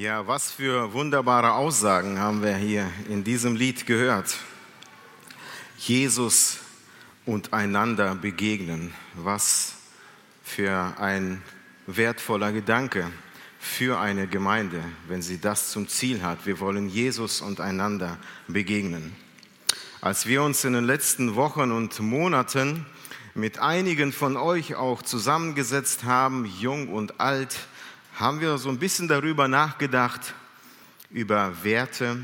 Ja, 0.00 0.26
was 0.26 0.50
für 0.50 0.94
wunderbare 0.94 1.52
Aussagen 1.52 2.18
haben 2.18 2.42
wir 2.42 2.56
hier 2.56 2.90
in 3.10 3.22
diesem 3.22 3.54
Lied 3.54 3.84
gehört. 3.84 4.34
Jesus 5.76 6.56
und 7.26 7.52
einander 7.52 8.14
begegnen. 8.14 8.94
Was 9.16 9.74
für 10.42 10.94
ein 10.98 11.42
wertvoller 11.86 12.50
Gedanke 12.50 13.10
für 13.58 14.00
eine 14.00 14.26
Gemeinde, 14.26 14.82
wenn 15.06 15.20
sie 15.20 15.38
das 15.38 15.70
zum 15.70 15.86
Ziel 15.86 16.22
hat. 16.22 16.46
Wir 16.46 16.60
wollen 16.60 16.88
Jesus 16.88 17.42
und 17.42 17.60
einander 17.60 18.16
begegnen. 18.48 19.14
Als 20.00 20.24
wir 20.24 20.42
uns 20.42 20.64
in 20.64 20.72
den 20.72 20.84
letzten 20.84 21.34
Wochen 21.34 21.70
und 21.70 22.00
Monaten 22.00 22.86
mit 23.34 23.58
einigen 23.58 24.14
von 24.14 24.38
euch 24.38 24.76
auch 24.76 25.02
zusammengesetzt 25.02 26.04
haben, 26.04 26.46
jung 26.58 26.88
und 26.88 27.20
alt, 27.20 27.58
haben 28.20 28.42
wir 28.42 28.58
so 28.58 28.68
ein 28.68 28.78
bisschen 28.78 29.08
darüber 29.08 29.48
nachgedacht, 29.48 30.34
über 31.08 31.64
Werte, 31.64 32.18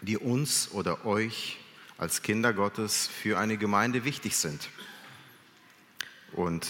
die 0.00 0.16
uns 0.16 0.70
oder 0.72 1.04
euch 1.04 1.58
als 1.98 2.22
Kinder 2.22 2.54
Gottes 2.54 3.06
für 3.06 3.38
eine 3.38 3.58
Gemeinde 3.58 4.06
wichtig 4.06 4.34
sind. 4.38 4.70
Und 6.32 6.66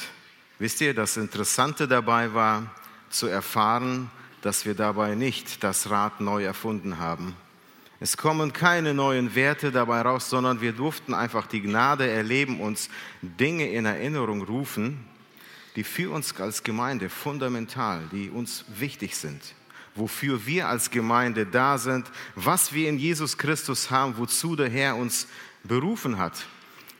wisst 0.59 0.81
ihr, 0.81 0.93
das 0.93 1.17
Interessante 1.17 1.87
dabei 1.87 2.34
war 2.34 2.75
zu 3.11 3.29
erfahren, 3.29 4.11
dass 4.43 4.65
wir 4.65 4.75
dabei 4.75 5.15
nicht 5.15 5.62
das 5.62 5.89
Rad 5.89 6.20
neu 6.20 6.43
erfunden 6.43 6.98
haben. 6.98 7.37
Es 8.01 8.17
kommen 8.17 8.53
keine 8.53 8.93
neuen 8.93 9.37
Werte 9.37 9.70
dabei 9.70 10.03
raus, 10.03 10.29
sondern 10.29 10.61
wir 10.61 10.73
durften 10.73 11.15
einfach 11.15 11.47
die 11.47 11.62
Gnade 11.62 12.11
erleben, 12.11 12.61
uns 12.61 12.89
Dinge 13.23 13.70
in 13.70 13.84
Erinnerung 13.84 14.43
rufen, 14.43 15.05
die 15.77 15.85
für 15.85 16.11
uns 16.11 16.35
als 16.41 16.62
Gemeinde 16.62 17.09
fundamental, 17.09 18.03
die 18.11 18.30
uns 18.30 18.65
wichtig 18.69 19.17
sind, 19.17 19.55
wofür 19.95 20.47
wir 20.47 20.69
als 20.69 20.91
Gemeinde 20.91 21.47
da 21.47 21.79
sind, 21.79 22.11
was 22.34 22.73
wir 22.73 22.89
in 22.89 22.98
Jesus 22.98 23.39
Christus 23.39 23.91
haben, 23.91 24.17
wozu 24.17 24.56
der 24.56 24.70
Herr 24.70 24.97
uns 24.97 25.28
berufen 25.65 26.19
hat, 26.19 26.47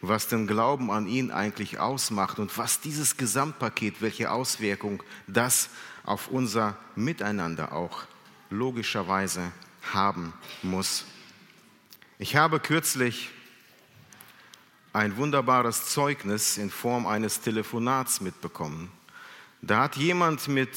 was 0.03 0.29
den 0.29 0.47
Glauben 0.47 0.91
an 0.91 1.07
ihn 1.07 1.31
eigentlich 1.31 1.79
ausmacht 1.79 2.39
und 2.39 2.57
was 2.59 2.81
dieses 2.81 3.17
Gesamtpaket, 3.17 4.03
welche 4.03 4.31
Auswirkung 4.31 5.03
das 5.27 5.71
auf 6.05 6.29
unser 6.29 6.77
Miteinander 6.95 7.73
auch 7.73 8.05
logischerweise 8.51 9.53
haben 9.93 10.33
muss. 10.63 11.05
Ich 12.19 12.37
habe 12.37 12.61
kürzlich 12.61 13.31
ein 14.97 15.19
wunderbares 15.19 15.91
Zeugnis 15.91 16.57
in 16.57 16.71
Form 16.71 17.07
eines 17.07 17.43
Telefonats 17.43 18.23
mitbekommen. 18.23 18.91
Da 19.61 19.83
hat 19.83 19.97
jemand 19.97 20.49
mit, 20.49 20.71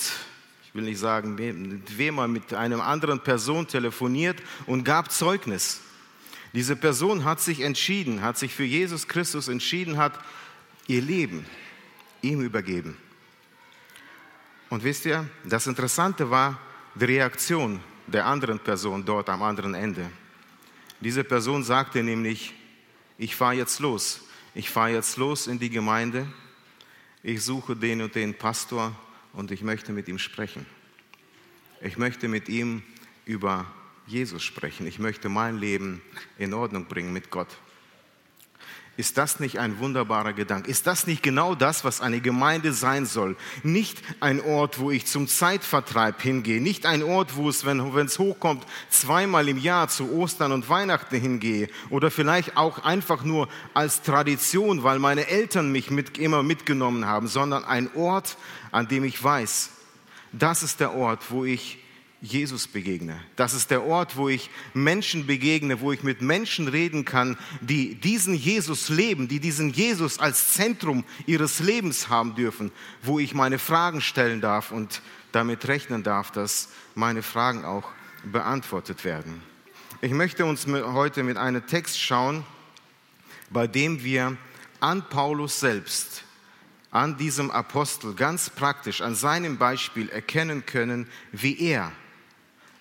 ich 0.65 0.75
will 0.75 0.83
nicht 0.83 0.99
sagen, 0.99 1.35
mit 1.35 1.97
wem 1.97 2.17
er 2.17 2.27
mit 2.27 2.53
einer 2.53 2.83
anderen 2.83 3.21
Person 3.21 3.65
telefoniert 3.65 4.43
und 4.65 4.83
gab 4.83 5.09
Zeugnis. 5.09 5.79
Diese 6.51 6.75
Person 6.75 7.23
hat 7.23 7.39
sich 7.39 7.61
entschieden, 7.61 8.21
hat 8.21 8.37
sich 8.37 8.53
für 8.53 8.65
Jesus 8.65 9.07
Christus 9.07 9.47
entschieden, 9.47 9.97
hat 9.97 10.19
ihr 10.87 11.01
Leben 11.01 11.45
ihm 12.21 12.41
übergeben. 12.41 12.97
Und 14.69 14.83
wisst 14.83 15.05
ihr, 15.05 15.29
das 15.45 15.65
Interessante 15.65 16.29
war 16.29 16.59
die 16.93 17.05
Reaktion 17.05 17.79
der 18.05 18.25
anderen 18.25 18.59
Person 18.59 19.05
dort 19.05 19.29
am 19.29 19.43
anderen 19.43 19.75
Ende. 19.75 20.11
Diese 20.99 21.23
Person 21.23 21.63
sagte 21.63 22.03
nämlich, 22.03 22.53
ich 23.19 23.35
fahre 23.35 23.53
jetzt 23.53 23.79
los. 23.79 24.21
Ich 24.55 24.69
fahre 24.69 24.93
jetzt 24.93 25.17
los 25.17 25.47
in 25.47 25.59
die 25.59 25.69
Gemeinde. 25.69 26.25
Ich 27.21 27.43
suche 27.43 27.75
den 27.75 28.01
und 28.01 28.15
den 28.15 28.33
Pastor 28.33 28.95
und 29.33 29.51
ich 29.51 29.61
möchte 29.61 29.91
mit 29.91 30.07
ihm 30.07 30.17
sprechen. 30.17 30.65
Ich 31.81 31.97
möchte 31.97 32.29
mit 32.29 32.47
ihm 32.47 32.81
über 33.25 33.65
Jesus 34.07 34.41
sprechen. 34.41 34.87
Ich 34.87 34.99
möchte 34.99 35.27
mein 35.27 35.57
Leben 35.57 36.01
in 36.37 36.53
Ordnung 36.53 36.85
bringen 36.85 37.11
mit 37.11 37.29
Gott. 37.29 37.49
Ist 38.99 39.17
das 39.17 39.39
nicht 39.39 39.59
ein 39.59 39.79
wunderbarer 39.79 40.33
Gedanke? 40.33 40.69
Ist 40.69 40.85
das 40.85 41.07
nicht 41.07 41.23
genau 41.23 41.55
das, 41.55 41.85
was 41.85 42.01
eine 42.01 42.19
Gemeinde 42.19 42.73
sein 42.73 43.05
soll? 43.05 43.37
Nicht 43.63 44.01
ein 44.19 44.41
Ort, 44.41 44.77
wo 44.77 44.91
ich 44.91 45.05
zum 45.05 45.29
Zeitvertreib 45.29 46.21
hingehe, 46.21 46.59
nicht 46.59 46.85
ein 46.85 47.01
Ort, 47.03 47.37
wo 47.37 47.47
es, 47.47 47.65
wenn 47.65 47.79
es 47.79 48.19
hochkommt, 48.19 48.65
zweimal 48.89 49.47
im 49.47 49.57
Jahr 49.57 49.87
zu 49.87 50.11
Ostern 50.11 50.51
und 50.51 50.67
Weihnachten 50.67 51.15
hingehe 51.15 51.69
oder 51.89 52.11
vielleicht 52.11 52.57
auch 52.57 52.79
einfach 52.79 53.23
nur 53.23 53.47
als 53.73 54.01
Tradition, 54.01 54.83
weil 54.83 54.99
meine 54.99 55.27
Eltern 55.29 55.71
mich 55.71 55.91
mit, 55.91 56.17
immer 56.17 56.43
mitgenommen 56.43 57.05
haben, 57.05 57.29
sondern 57.29 57.63
ein 57.63 57.89
Ort, 57.95 58.35
an 58.73 58.89
dem 58.89 59.05
ich 59.05 59.23
weiß, 59.23 59.69
das 60.33 60.61
ist 60.61 60.81
der 60.81 60.93
Ort, 60.93 61.31
wo 61.31 61.45
ich 61.45 61.77
Jesus 62.21 62.67
begegne. 62.67 63.21
Das 63.37 63.53
ist 63.53 63.71
der 63.71 63.83
Ort, 63.85 64.17
wo 64.17 64.27
ich 64.27 64.49
Menschen 64.73 65.25
begegne, 65.25 65.79
wo 65.79 65.93
ich 65.93 66.03
mit 66.03 66.21
Menschen 66.21 66.67
reden 66.67 67.05
kann, 67.05 67.37
die 67.61 67.95
diesen 67.95 68.33
Jesus 68.33 68.89
leben, 68.89 69.29
die 69.29 69.39
diesen 69.39 69.69
Jesus 69.69 70.19
als 70.19 70.53
Zentrum 70.53 71.05
ihres 71.27 71.59
Lebens 71.59 72.09
haben 72.09 72.35
dürfen, 72.35 72.71
wo 73.01 73.19
ich 73.19 73.33
meine 73.33 73.57
Fragen 73.57 74.01
stellen 74.01 74.41
darf 74.41 74.71
und 74.71 75.01
damit 75.31 75.67
rechnen 75.67 76.03
darf, 76.03 76.31
dass 76.31 76.69
meine 76.93 77.23
Fragen 77.23 77.63
auch 77.63 77.89
beantwortet 78.23 79.05
werden. 79.05 79.41
Ich 80.01 80.11
möchte 80.11 80.45
uns 80.45 80.67
heute 80.67 81.23
mit 81.23 81.37
einem 81.37 81.65
Text 81.67 82.01
schauen, 82.01 82.43
bei 83.49 83.65
dem 83.65 84.03
wir 84.03 84.35
an 84.81 85.07
Paulus 85.09 85.59
selbst, 85.61 86.23
an 86.91 87.17
diesem 87.17 87.49
Apostel 87.49 88.13
ganz 88.13 88.49
praktisch, 88.49 89.01
an 89.01 89.15
seinem 89.15 89.57
Beispiel 89.57 90.09
erkennen 90.09 90.65
können, 90.65 91.07
wie 91.31 91.59
er 91.59 91.93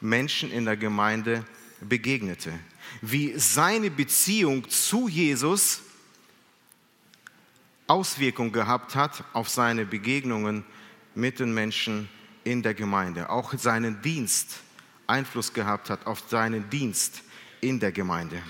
Menschen 0.00 0.50
in 0.50 0.64
der 0.64 0.76
Gemeinde 0.76 1.44
begegnete, 1.80 2.52
wie 3.02 3.38
seine 3.38 3.90
Beziehung 3.90 4.68
zu 4.68 5.08
Jesus 5.08 5.82
Auswirkungen 7.86 8.52
gehabt 8.52 8.94
hat 8.94 9.24
auf 9.32 9.48
seine 9.48 9.86
Begegnungen 9.86 10.64
mit 11.14 11.38
den 11.38 11.54
Menschen 11.54 12.08
in 12.44 12.62
der 12.62 12.74
Gemeinde, 12.74 13.30
auch 13.30 13.54
seinen 13.54 14.02
Dienst 14.02 14.60
Einfluss 15.08 15.54
gehabt 15.54 15.90
hat 15.90 16.06
auf 16.06 16.22
seinen 16.28 16.68
Dienst 16.70 17.22
in 17.60 17.80
der 17.80 17.92
Gemeinde. 17.92 18.40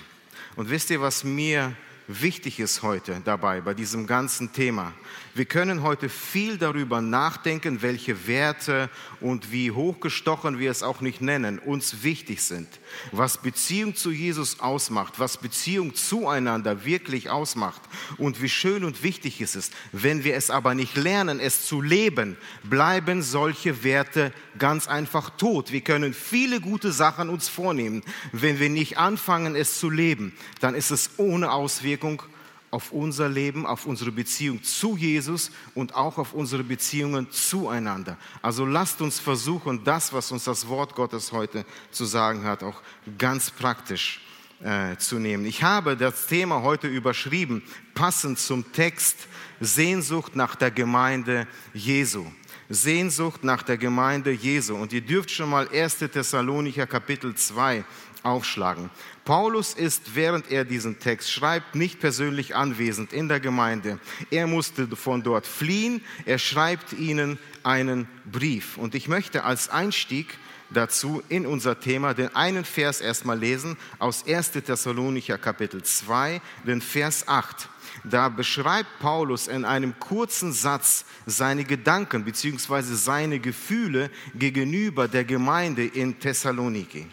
Und 0.55 0.69
wisst 0.69 0.89
ihr, 0.89 1.01
was 1.01 1.23
mir 1.23 1.73
wichtig 2.07 2.59
ist 2.59 2.83
heute 2.83 3.21
dabei, 3.23 3.61
bei 3.61 3.73
diesem 3.73 4.05
ganzen 4.05 4.51
Thema. 4.51 4.93
Wir 5.35 5.45
können 5.45 5.83
heute 5.83 6.09
viel 6.09 6.57
darüber 6.57 7.01
nachdenken, 7.01 7.81
welche 7.81 8.27
Werte 8.27 8.89
und 9.21 9.51
wie 9.51 9.71
hochgestochen 9.71 10.57
wir 10.57 10.71
es 10.71 10.81
auch 10.81 11.01
nicht 11.01 11.21
nennen, 11.21 11.59
uns 11.59 12.03
wichtig 12.03 12.41
sind. 12.41 12.67
Was 13.11 13.37
Beziehung 13.37 13.95
zu 13.95 14.11
Jesus 14.11 14.59
ausmacht, 14.59 15.19
was 15.19 15.37
Beziehung 15.37 15.93
zueinander 15.93 16.83
wirklich 16.83 17.29
ausmacht 17.29 17.81
und 18.17 18.41
wie 18.41 18.49
schön 18.49 18.83
und 18.83 19.03
wichtig 19.03 19.39
es 19.39 19.55
ist. 19.55 19.73
Wenn 19.91 20.23
wir 20.23 20.35
es 20.35 20.49
aber 20.49 20.73
nicht 20.73 20.97
lernen, 20.97 21.39
es 21.39 21.65
zu 21.65 21.81
leben, 21.81 22.35
bleiben 22.63 23.21
solche 23.21 23.83
Werte 23.83 24.33
ganz 24.57 24.87
einfach 24.87 25.29
tot. 25.31 25.71
Wir 25.71 25.81
können 25.81 26.13
viele 26.13 26.59
gute 26.59 26.91
Sachen 26.91 27.29
uns 27.29 27.47
vornehmen. 27.47 28.03
Wenn 28.31 28.59
wir 28.59 28.69
nicht 28.69 28.97
anfangen, 28.97 29.55
es 29.55 29.79
zu 29.79 29.89
leben, 29.89 30.33
dann 30.59 30.73
ist 30.73 30.89
es 30.89 31.11
ohne 31.17 31.51
Auswirkung 31.51 32.23
auf 32.71 32.91
unser 32.91 33.29
Leben, 33.29 33.65
auf 33.65 33.85
unsere 33.85 34.11
Beziehung 34.11 34.63
zu 34.63 34.95
Jesus 34.95 35.51
und 35.73 35.95
auch 35.95 36.17
auf 36.17 36.33
unsere 36.33 36.63
Beziehungen 36.63 37.29
zueinander. 37.31 38.17
Also 38.41 38.65
lasst 38.65 39.01
uns 39.01 39.19
versuchen, 39.19 39.83
das, 39.83 40.13
was 40.13 40.31
uns 40.31 40.43
das 40.43 40.67
Wort 40.67 40.95
Gottes 40.95 41.31
heute 41.31 41.65
zu 41.91 42.05
sagen 42.05 42.43
hat, 42.43 42.63
auch 42.63 42.81
ganz 43.17 43.49
praktisch 43.49 44.21
äh, 44.61 44.97
zu 44.97 45.19
nehmen. 45.19 45.45
Ich 45.45 45.63
habe 45.63 45.97
das 45.97 46.27
Thema 46.27 46.61
heute 46.61 46.87
überschrieben, 46.87 47.63
passend 47.93 48.39
zum 48.39 48.71
Text, 48.71 49.27
Sehnsucht 49.59 50.35
nach 50.35 50.55
der 50.55 50.71
Gemeinde 50.71 51.47
Jesu. 51.73 52.25
Sehnsucht 52.69 53.43
nach 53.43 53.63
der 53.63 53.77
Gemeinde 53.77 54.31
Jesu. 54.31 54.75
Und 54.75 54.93
ihr 54.93 55.01
dürft 55.01 55.31
schon 55.31 55.49
mal 55.49 55.67
1. 55.69 55.97
Thessalonicher 55.97 56.85
Kapitel 56.85 57.33
2 57.33 57.83
aufschlagen. 58.23 58.89
Paulus 59.25 59.73
ist, 59.73 60.15
während 60.15 60.51
er 60.51 60.65
diesen 60.65 60.99
Text 60.99 61.31
schreibt, 61.31 61.75
nicht 61.75 61.99
persönlich 61.99 62.55
anwesend 62.55 63.13
in 63.13 63.27
der 63.27 63.39
Gemeinde. 63.39 63.99
Er 64.31 64.47
musste 64.47 64.87
von 64.95 65.23
dort 65.23 65.47
fliehen. 65.47 66.01
Er 66.25 66.39
schreibt 66.39 66.93
ihnen 66.93 67.37
einen 67.63 68.07
Brief. 68.31 68.77
Und 68.77 68.95
ich 68.95 69.07
möchte 69.07 69.43
als 69.43 69.69
Einstieg 69.69 70.37
dazu 70.71 71.21
in 71.29 71.45
unser 71.45 71.79
Thema 71.79 72.13
den 72.13 72.35
einen 72.35 72.65
Vers 72.65 73.01
erstmal 73.01 73.39
lesen 73.39 73.77
aus 73.97 74.25
1. 74.27 74.51
Thessalonicher 74.51 75.37
Kapitel 75.37 75.83
2, 75.83 76.41
den 76.65 76.81
Vers 76.81 77.27
8. 77.27 77.69
Da 78.03 78.29
beschreibt 78.29 78.99
Paulus 78.99 79.47
in 79.47 79.65
einem 79.65 79.97
kurzen 79.99 80.53
Satz 80.53 81.05
seine 81.25 81.63
Gedanken 81.63 82.23
bzw. 82.23 82.81
seine 82.81 83.39
Gefühle 83.39 84.09
gegenüber 84.35 85.07
der 85.07 85.25
Gemeinde 85.25 85.85
in 85.85 86.19
Thessaloniki. 86.19 87.07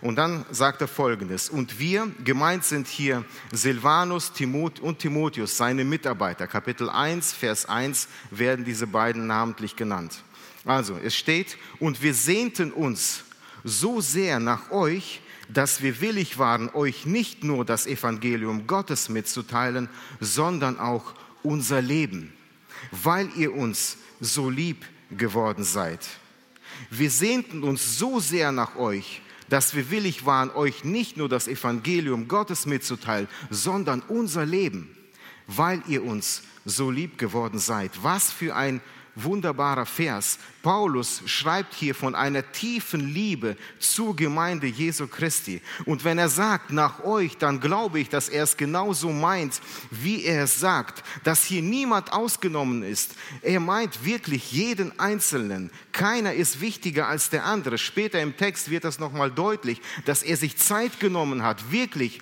Und 0.00 0.16
dann 0.16 0.44
sagt 0.50 0.80
er 0.80 0.88
folgendes, 0.88 1.50
und 1.50 1.78
wir, 1.80 2.10
gemeint 2.22 2.64
sind 2.64 2.86
hier 2.86 3.24
Silvanus 3.52 4.32
Timot 4.32 4.78
und 4.78 5.00
Timotheus, 5.00 5.56
seine 5.56 5.84
Mitarbeiter. 5.84 6.46
Kapitel 6.46 6.88
1, 6.88 7.32
Vers 7.32 7.66
1 7.66 8.08
werden 8.30 8.64
diese 8.64 8.86
beiden 8.86 9.26
namentlich 9.26 9.74
genannt. 9.74 10.22
Also, 10.64 10.96
es 11.02 11.16
steht, 11.16 11.56
und 11.80 12.00
wir 12.02 12.14
sehnten 12.14 12.70
uns 12.70 13.24
so 13.64 14.00
sehr 14.00 14.38
nach 14.38 14.70
euch, 14.70 15.20
dass 15.48 15.82
wir 15.82 16.00
willig 16.00 16.38
waren, 16.38 16.68
euch 16.74 17.06
nicht 17.06 17.42
nur 17.42 17.64
das 17.64 17.86
Evangelium 17.86 18.66
Gottes 18.66 19.08
mitzuteilen, 19.08 19.88
sondern 20.20 20.78
auch 20.78 21.14
unser 21.42 21.80
Leben, 21.80 22.32
weil 22.92 23.30
ihr 23.34 23.54
uns 23.54 23.96
so 24.20 24.50
lieb 24.50 24.84
geworden 25.10 25.64
seid. 25.64 26.06
Wir 26.90 27.10
sehnten 27.10 27.62
uns 27.62 27.98
so 27.98 28.20
sehr 28.20 28.52
nach 28.52 28.76
euch, 28.76 29.22
dass 29.48 29.74
wir 29.74 29.90
willig 29.90 30.26
waren, 30.26 30.50
euch 30.50 30.84
nicht 30.84 31.16
nur 31.16 31.28
das 31.28 31.48
Evangelium 31.48 32.28
Gottes 32.28 32.66
mitzuteilen, 32.66 33.28
sondern 33.50 34.02
unser 34.08 34.44
Leben, 34.44 34.96
weil 35.46 35.82
ihr 35.86 36.04
uns 36.04 36.42
so 36.64 36.90
lieb 36.90 37.18
geworden 37.18 37.58
seid. 37.58 38.02
Was 38.02 38.30
für 38.30 38.54
ein 38.54 38.80
wunderbarer 39.24 39.86
Vers. 39.86 40.38
Paulus 40.62 41.22
schreibt 41.26 41.74
hier 41.74 41.94
von 41.94 42.14
einer 42.14 42.52
tiefen 42.52 43.12
Liebe 43.12 43.56
zur 43.78 44.14
Gemeinde 44.14 44.66
Jesu 44.66 45.06
Christi. 45.06 45.62
Und 45.84 46.04
wenn 46.04 46.18
er 46.18 46.28
sagt, 46.28 46.72
nach 46.72 47.04
euch, 47.04 47.38
dann 47.38 47.60
glaube 47.60 48.00
ich, 48.00 48.08
dass 48.08 48.28
er 48.28 48.44
es 48.44 48.56
genauso 48.56 49.10
meint, 49.10 49.60
wie 49.90 50.24
er 50.24 50.44
es 50.44 50.60
sagt, 50.60 51.02
dass 51.24 51.44
hier 51.44 51.62
niemand 51.62 52.12
ausgenommen 52.12 52.82
ist. 52.82 53.14
Er 53.42 53.60
meint 53.60 54.04
wirklich 54.04 54.52
jeden 54.52 54.98
Einzelnen. 54.98 55.70
Keiner 55.92 56.34
ist 56.34 56.60
wichtiger 56.60 57.08
als 57.08 57.30
der 57.30 57.44
andere. 57.44 57.78
Später 57.78 58.20
im 58.20 58.36
Text 58.36 58.70
wird 58.70 58.84
das 58.84 58.98
nochmal 58.98 59.30
deutlich, 59.30 59.80
dass 60.04 60.22
er 60.22 60.36
sich 60.36 60.56
Zeit 60.56 61.00
genommen 61.00 61.42
hat, 61.42 61.72
wirklich 61.72 62.20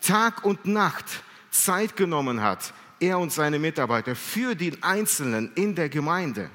Tag 0.00 0.44
und 0.44 0.66
Nacht 0.66 1.04
Zeit 1.50 1.96
genommen 1.96 2.42
hat, 2.42 2.72
er 3.00 3.18
und 3.18 3.32
seine 3.32 3.58
Mitarbeiter 3.58 4.14
für 4.14 4.54
den 4.54 4.82
Einzelnen 4.82 5.50
in 5.54 5.74
der 5.74 5.88
Gemeinde. 5.88 6.50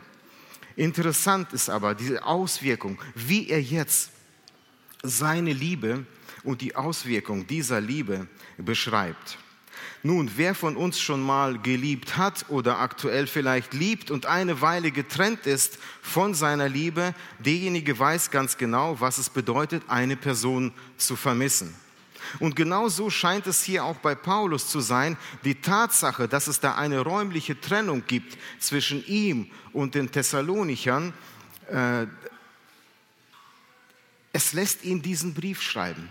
Interessant 0.76 1.54
ist 1.54 1.70
aber 1.70 1.96
diese 1.96 2.24
Auswirkung, 2.26 3.00
wie 3.16 3.50
er 3.50 3.62
jetzt 3.62 4.12
seine 5.04 5.54
Liebe 5.54 6.06
und 6.44 6.62
die 6.62 6.76
Auswirkung 6.76 7.48
dieser 7.48 7.82
Liebe 7.82 8.28
beschreibt. 8.58 9.38
Nun, 10.04 10.30
wer 10.36 10.54
von 10.54 10.76
uns 10.76 11.00
schon 11.00 11.22
mal 11.22 11.60
geliebt 11.60 12.16
hat 12.18 12.46
oder 12.50 12.80
aktuell 12.80 13.26
vielleicht 13.26 13.74
liebt 13.74 14.12
und 14.12 14.28
eine 14.28 14.62
Weile 14.62 14.92
getrennt 14.92 15.48
ist 15.48 15.80
von 16.02 16.36
seiner 16.36 16.70
Liebe, 16.70 17.16
derjenige 17.40 17.98
weiß 17.98 18.30
ganz 18.30 18.58
genau, 18.58 19.00
was 19.02 19.18
es 19.18 19.30
bedeutet, 19.30 19.84
eine 19.88 20.16
Person 20.16 20.74
zu 20.98 21.16
vermissen. 21.16 21.74
Und 22.40 22.56
genau 22.56 22.90
so 22.90 23.10
scheint 23.10 23.48
es 23.48 23.64
hier 23.64 23.84
auch 23.84 23.98
bei 23.98 24.16
Paulus 24.16 24.70
zu 24.70 24.80
sein. 24.80 25.18
Die 25.44 25.56
Tatsache, 25.56 26.28
dass 26.28 26.48
es 26.48 26.60
da 26.60 26.76
eine 26.76 27.00
räumliche 27.00 27.60
Trennung 27.60 28.04
gibt 28.08 28.38
zwischen 28.60 29.06
ihm 29.08 29.50
und 29.74 29.96
den 29.96 30.12
Thessalonichern, 30.12 31.14
äh, 31.70 32.08
es 34.34 34.54
lässt 34.54 34.84
ihn 34.84 35.02
diesen 35.02 35.34
Brief 35.34 35.62
schreiben. 35.62 36.10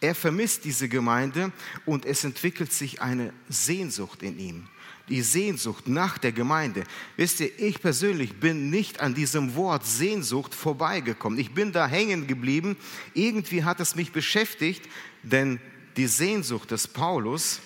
Er 0.00 0.14
vermisst 0.14 0.64
diese 0.64 0.88
Gemeinde 0.88 1.52
und 1.86 2.04
es 2.06 2.24
entwickelt 2.24 2.72
sich 2.72 3.02
eine 3.02 3.32
Sehnsucht 3.48 4.22
in 4.22 4.38
ihm 4.38 4.68
die 5.08 5.22
Sehnsucht 5.22 5.88
nach 5.88 6.18
der 6.18 6.32
Gemeinde. 6.32 6.84
Wisst 7.16 7.40
ihr, 7.40 7.50
ich 7.58 7.80
persönlich 7.80 8.38
bin 8.38 8.70
nicht 8.70 9.00
an 9.00 9.14
diesem 9.14 9.54
Wort 9.56 9.84
Sehnsucht 9.84 10.54
vorbeigekommen. 10.54 11.38
Ich 11.38 11.52
bin 11.52 11.72
da 11.72 11.86
hängen 11.86 12.26
geblieben. 12.26 12.76
Irgendwie 13.14 13.64
hat 13.64 13.80
es 13.80 13.96
mich 13.96 14.12
beschäftigt, 14.12 14.88
denn 15.22 15.60
die 15.96 16.06
Sehnsucht 16.06 16.70
des 16.70 16.88
Paulus 16.88 17.60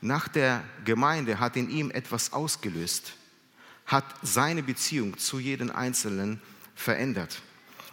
nach 0.00 0.28
der 0.28 0.64
Gemeinde 0.84 1.38
hat 1.38 1.56
in 1.56 1.70
ihm 1.70 1.90
etwas 1.90 2.32
ausgelöst, 2.32 3.14
hat 3.86 4.04
seine 4.22 4.62
Beziehung 4.62 5.16
zu 5.16 5.38
jedem 5.38 5.70
Einzelnen 5.70 6.40
verändert. 6.74 7.40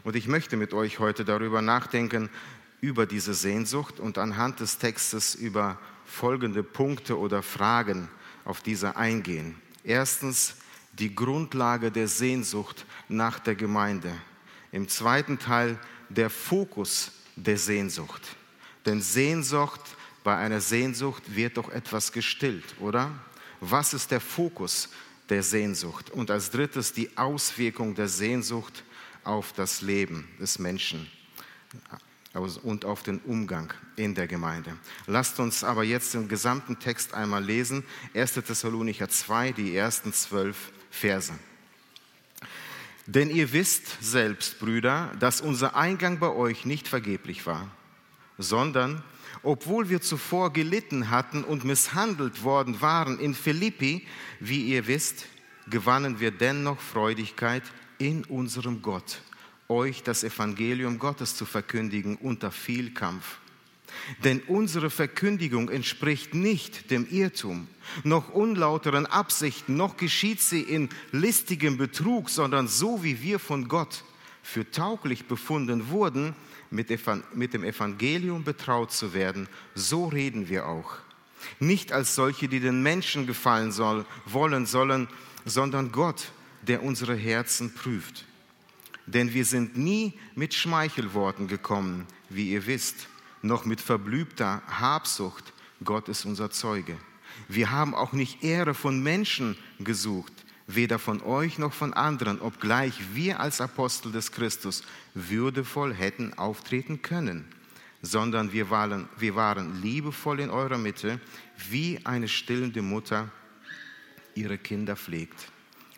Und 0.03 0.15
ich 0.15 0.27
möchte 0.27 0.57
mit 0.57 0.73
euch 0.73 0.99
heute 0.99 1.23
darüber 1.23 1.61
nachdenken, 1.61 2.29
über 2.81 3.05
diese 3.05 3.33
Sehnsucht 3.33 3.99
und 3.99 4.17
anhand 4.17 4.59
des 4.59 4.77
Textes 4.77 5.35
über 5.35 5.77
folgende 6.05 6.63
Punkte 6.63 7.19
oder 7.19 7.43
Fragen 7.43 8.09
auf 8.45 8.61
diese 8.61 8.95
eingehen. 8.95 9.55
Erstens 9.83 10.55
die 10.93 11.13
Grundlage 11.13 11.91
der 11.91 12.07
Sehnsucht 12.07 12.85
nach 13.07 13.39
der 13.39 13.55
Gemeinde. 13.55 14.11
Im 14.71 14.87
zweiten 14.87 15.39
Teil 15.39 15.79
der 16.09 16.29
Fokus 16.29 17.11
der 17.35 17.57
Sehnsucht. 17.57 18.21
Denn 18.85 19.01
Sehnsucht, 19.01 19.81
bei 20.23 20.35
einer 20.35 20.61
Sehnsucht 20.61 21.23
wird 21.35 21.57
doch 21.57 21.69
etwas 21.69 22.11
gestillt, 22.11 22.75
oder? 22.79 23.11
Was 23.61 23.93
ist 23.93 24.11
der 24.11 24.21
Fokus 24.21 24.89
der 25.29 25.43
Sehnsucht? 25.43 26.09
Und 26.09 26.31
als 26.31 26.51
drittes 26.51 26.93
die 26.93 27.17
Auswirkung 27.17 27.95
der 27.95 28.07
Sehnsucht 28.07 28.83
auf 29.23 29.53
das 29.53 29.81
Leben 29.81 30.27
des 30.39 30.59
Menschen 30.59 31.09
und 32.39 32.85
auf 32.85 33.03
den 33.03 33.19
Umgang 33.19 33.73
in 33.95 34.15
der 34.15 34.27
Gemeinde. 34.27 34.75
Lasst 35.07 35.39
uns 35.39 35.63
aber 35.63 35.83
jetzt 35.83 36.13
den 36.13 36.27
gesamten 36.27 36.79
Text 36.79 37.13
einmal 37.13 37.43
lesen. 37.43 37.83
1. 38.13 38.33
Thessalonicher 38.33 39.09
2, 39.09 39.51
die 39.51 39.75
ersten 39.75 40.13
zwölf 40.13 40.71
Verse. 40.89 41.33
Denn 43.05 43.29
ihr 43.29 43.51
wisst 43.53 43.97
selbst, 44.01 44.59
Brüder, 44.59 45.11
dass 45.19 45.41
unser 45.41 45.75
Eingang 45.75 46.19
bei 46.19 46.29
euch 46.29 46.65
nicht 46.65 46.87
vergeblich 46.87 47.45
war, 47.45 47.69
sondern 48.37 49.03
obwohl 49.41 49.89
wir 49.89 50.01
zuvor 50.01 50.53
gelitten 50.53 51.09
hatten 51.09 51.43
und 51.43 51.63
misshandelt 51.63 52.43
worden 52.43 52.81
waren 52.81 53.19
in 53.19 53.33
Philippi, 53.33 54.05
wie 54.39 54.67
ihr 54.67 54.87
wisst, 54.87 55.25
gewannen 55.69 56.19
wir 56.19 56.31
dennoch 56.31 56.79
Freudigkeit 56.79 57.63
in 57.97 58.25
unserem 58.25 58.81
Gott 58.81 59.21
euch 59.69 60.01
das 60.01 60.23
Evangelium 60.23 60.97
Gottes 60.97 61.35
zu 61.35 61.45
verkündigen 61.45 62.15
unter 62.15 62.51
viel 62.51 62.91
Kampf. 62.91 63.37
Denn 64.23 64.41
unsere 64.47 64.89
Verkündigung 64.89 65.69
entspricht 65.69 66.33
nicht 66.33 66.91
dem 66.91 67.07
Irrtum, 67.09 67.67
noch 68.03 68.29
unlauteren 68.29 69.05
Absichten, 69.05 69.77
noch 69.77 69.97
geschieht 69.97 70.41
sie 70.41 70.61
in 70.61 70.89
listigem 71.11 71.77
Betrug, 71.77 72.29
sondern 72.29 72.67
so 72.67 73.03
wie 73.03 73.21
wir 73.21 73.39
von 73.39 73.67
Gott 73.67 74.03
für 74.41 74.69
tauglich 74.69 75.25
befunden 75.25 75.89
wurden, 75.89 76.35
mit 76.71 76.89
dem 76.89 77.63
Evangelium 77.63 78.43
betraut 78.43 78.91
zu 78.91 79.13
werden, 79.13 79.47
so 79.75 80.07
reden 80.07 80.49
wir 80.49 80.67
auch. 80.67 80.93
Nicht 81.59 81.91
als 81.91 82.15
solche, 82.15 82.47
die 82.47 82.59
den 82.59 82.83
Menschen 82.83 83.27
gefallen 83.27 83.71
soll, 83.71 84.05
wollen 84.25 84.65
sollen, 84.65 85.07
sondern 85.45 85.91
Gott, 85.91 86.31
der 86.63 86.83
unsere 86.83 87.15
Herzen 87.15 87.73
prüft. 87.73 88.25
Denn 89.13 89.33
wir 89.33 89.43
sind 89.43 89.75
nie 89.75 90.13
mit 90.35 90.53
Schmeichelworten 90.53 91.47
gekommen, 91.47 92.05
wie 92.29 92.51
ihr 92.51 92.67
wisst, 92.67 93.07
noch 93.41 93.65
mit 93.65 93.81
verblübter 93.81 94.61
Habsucht. 94.67 95.51
Gott 95.83 96.09
ist 96.09 96.25
unser 96.25 96.51
Zeuge. 96.51 96.95
Wir 97.47 97.71
haben 97.71 97.95
auch 97.95 98.13
nicht 98.13 98.43
Ehre 98.43 98.75
von 98.75 99.01
Menschen 99.01 99.57
gesucht, 99.79 100.33
weder 100.67 100.99
von 100.99 101.23
euch 101.23 101.57
noch 101.57 101.73
von 101.73 101.95
anderen, 101.95 102.39
obgleich 102.39 102.93
wir 103.15 103.39
als 103.39 103.61
Apostel 103.61 104.11
des 104.11 104.31
Christus 104.31 104.83
würdevoll 105.15 105.91
hätten 105.91 106.35
auftreten 106.35 107.01
können, 107.01 107.47
sondern 108.03 108.53
wir 108.53 108.69
waren, 108.69 109.09
wir 109.17 109.33
waren 109.33 109.81
liebevoll 109.81 110.39
in 110.39 110.51
eurer 110.51 110.77
Mitte, 110.77 111.19
wie 111.67 111.99
eine 112.05 112.27
stillende 112.27 112.83
Mutter 112.83 113.31
ihre 114.35 114.59
Kinder 114.59 114.95
pflegt. 114.95 115.51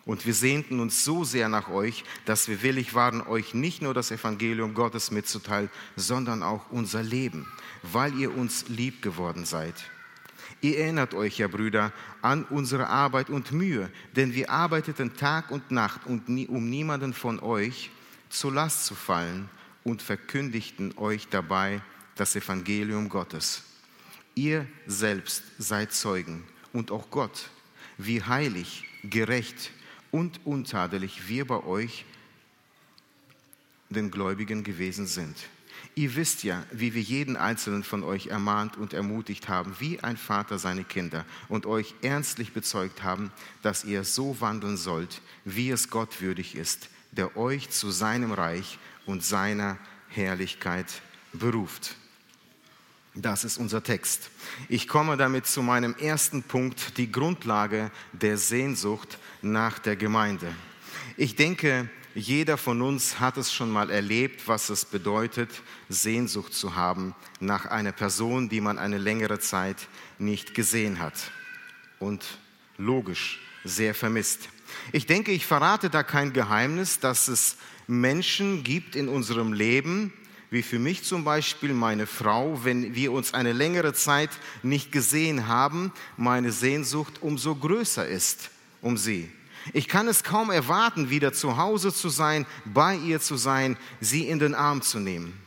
Und 0.04 0.26
wir 0.26 0.34
sehnten 0.34 0.80
uns 0.80 1.04
so 1.04 1.22
sehr 1.22 1.48
nach 1.48 1.68
euch, 1.68 2.04
dass 2.24 2.48
wir 2.48 2.62
willig 2.62 2.94
waren, 2.94 3.20
euch 3.20 3.54
nicht 3.54 3.82
nur 3.82 3.94
das 3.94 4.10
Evangelium 4.10 4.74
Gottes 4.74 5.12
mitzuteilen, 5.12 5.70
sondern 5.94 6.42
auch 6.42 6.70
unser 6.70 7.02
Leben, 7.02 7.46
weil 7.82 8.18
ihr 8.18 8.36
uns 8.36 8.68
lieb 8.68 9.00
geworden 9.00 9.44
seid. 9.44 9.74
Ihr 10.60 10.78
erinnert 10.78 11.14
euch 11.14 11.38
ja, 11.38 11.48
Brüder, 11.48 11.92
an 12.20 12.44
unsere 12.44 12.88
Arbeit 12.88 13.30
und 13.30 13.52
Mühe, 13.52 13.90
denn 14.16 14.34
wir 14.34 14.50
arbeiteten 14.50 15.16
Tag 15.16 15.50
und 15.50 15.70
Nacht, 15.70 16.02
um 16.06 16.24
niemanden 16.26 17.14
von 17.14 17.40
euch 17.40 17.90
zur 18.28 18.52
Last 18.52 18.86
zu 18.86 18.94
fallen 18.94 19.48
und 19.84 20.02
verkündigten 20.02 20.96
euch 20.98 21.28
dabei 21.28 21.80
das 22.16 22.36
Evangelium 22.36 23.08
Gottes. 23.08 23.62
Ihr 24.34 24.66
selbst 24.86 25.42
seid 25.58 25.92
Zeugen 25.92 26.44
und 26.72 26.90
auch 26.90 27.10
Gott, 27.10 27.50
wie 27.98 28.22
heilig, 28.22 28.84
gerecht 29.04 29.72
und 30.12 30.46
untadelig 30.46 31.28
wir 31.28 31.44
bei 31.46 31.64
euch, 31.64 32.04
den 33.90 34.12
Gläubigen, 34.12 34.62
gewesen 34.62 35.06
sind. 35.06 35.36
Ihr 35.94 36.14
wisst 36.14 36.44
ja, 36.44 36.64
wie 36.70 36.94
wir 36.94 37.02
jeden 37.02 37.36
einzelnen 37.36 37.82
von 37.82 38.04
euch 38.04 38.28
ermahnt 38.28 38.76
und 38.76 38.92
ermutigt 38.92 39.48
haben, 39.48 39.74
wie 39.80 40.00
ein 40.00 40.16
Vater 40.16 40.58
seine 40.58 40.84
Kinder, 40.84 41.24
und 41.48 41.66
euch 41.66 41.94
ernstlich 42.02 42.52
bezeugt 42.52 43.02
haben, 43.02 43.32
dass 43.62 43.84
ihr 43.84 44.04
so 44.04 44.40
wandeln 44.40 44.76
sollt, 44.76 45.20
wie 45.44 45.70
es 45.70 45.90
Gott 45.90 46.20
würdig 46.20 46.54
ist, 46.54 46.88
der 47.10 47.36
euch 47.36 47.70
zu 47.70 47.90
seinem 47.90 48.32
Reich 48.32 48.78
und 49.06 49.24
seiner 49.24 49.78
Herrlichkeit 50.08 51.02
beruft. 51.32 51.96
Das 53.14 53.44
ist 53.44 53.58
unser 53.58 53.82
Text. 53.82 54.30
Ich 54.70 54.88
komme 54.88 55.18
damit 55.18 55.46
zu 55.46 55.62
meinem 55.62 55.94
ersten 55.96 56.42
Punkt, 56.42 56.96
die 56.96 57.12
Grundlage 57.12 57.90
der 58.12 58.38
Sehnsucht 58.38 59.18
nach 59.42 59.78
der 59.78 59.96
Gemeinde. 59.96 60.54
Ich 61.18 61.36
denke, 61.36 61.90
jeder 62.14 62.56
von 62.56 62.80
uns 62.80 63.20
hat 63.20 63.36
es 63.36 63.52
schon 63.52 63.70
mal 63.70 63.90
erlebt, 63.90 64.48
was 64.48 64.70
es 64.70 64.86
bedeutet, 64.86 65.50
Sehnsucht 65.90 66.54
zu 66.54 66.74
haben 66.74 67.14
nach 67.38 67.66
einer 67.66 67.92
Person, 67.92 68.48
die 68.48 68.62
man 68.62 68.78
eine 68.78 68.98
längere 68.98 69.38
Zeit 69.38 69.88
nicht 70.18 70.54
gesehen 70.54 70.98
hat. 70.98 71.32
Und 71.98 72.38
logisch, 72.78 73.40
sehr 73.62 73.94
vermisst. 73.94 74.48
Ich 74.90 75.04
denke, 75.04 75.32
ich 75.32 75.44
verrate 75.44 75.90
da 75.90 76.02
kein 76.02 76.32
Geheimnis, 76.32 76.98
dass 76.98 77.28
es 77.28 77.56
Menschen 77.86 78.64
gibt 78.64 78.96
in 78.96 79.08
unserem 79.08 79.52
Leben, 79.52 80.14
wie 80.52 80.62
für 80.62 80.78
mich 80.78 81.02
zum 81.02 81.24
Beispiel 81.24 81.72
meine 81.72 82.06
Frau, 82.06 82.62
wenn 82.62 82.94
wir 82.94 83.12
uns 83.12 83.32
eine 83.32 83.52
längere 83.52 83.94
Zeit 83.94 84.28
nicht 84.62 84.92
gesehen 84.92 85.48
haben, 85.48 85.92
meine 86.18 86.52
Sehnsucht 86.52 87.22
umso 87.22 87.56
größer 87.56 88.06
ist 88.06 88.50
um 88.82 88.98
sie. 88.98 89.30
Ich 89.72 89.88
kann 89.88 90.08
es 90.08 90.24
kaum 90.24 90.50
erwarten, 90.50 91.08
wieder 91.08 91.32
zu 91.32 91.56
Hause 91.56 91.94
zu 91.94 92.10
sein, 92.10 92.46
bei 92.66 92.96
ihr 92.96 93.20
zu 93.20 93.36
sein, 93.36 93.78
sie 94.00 94.28
in 94.28 94.40
den 94.40 94.54
Arm 94.54 94.82
zu 94.82 94.98
nehmen. 94.98 95.40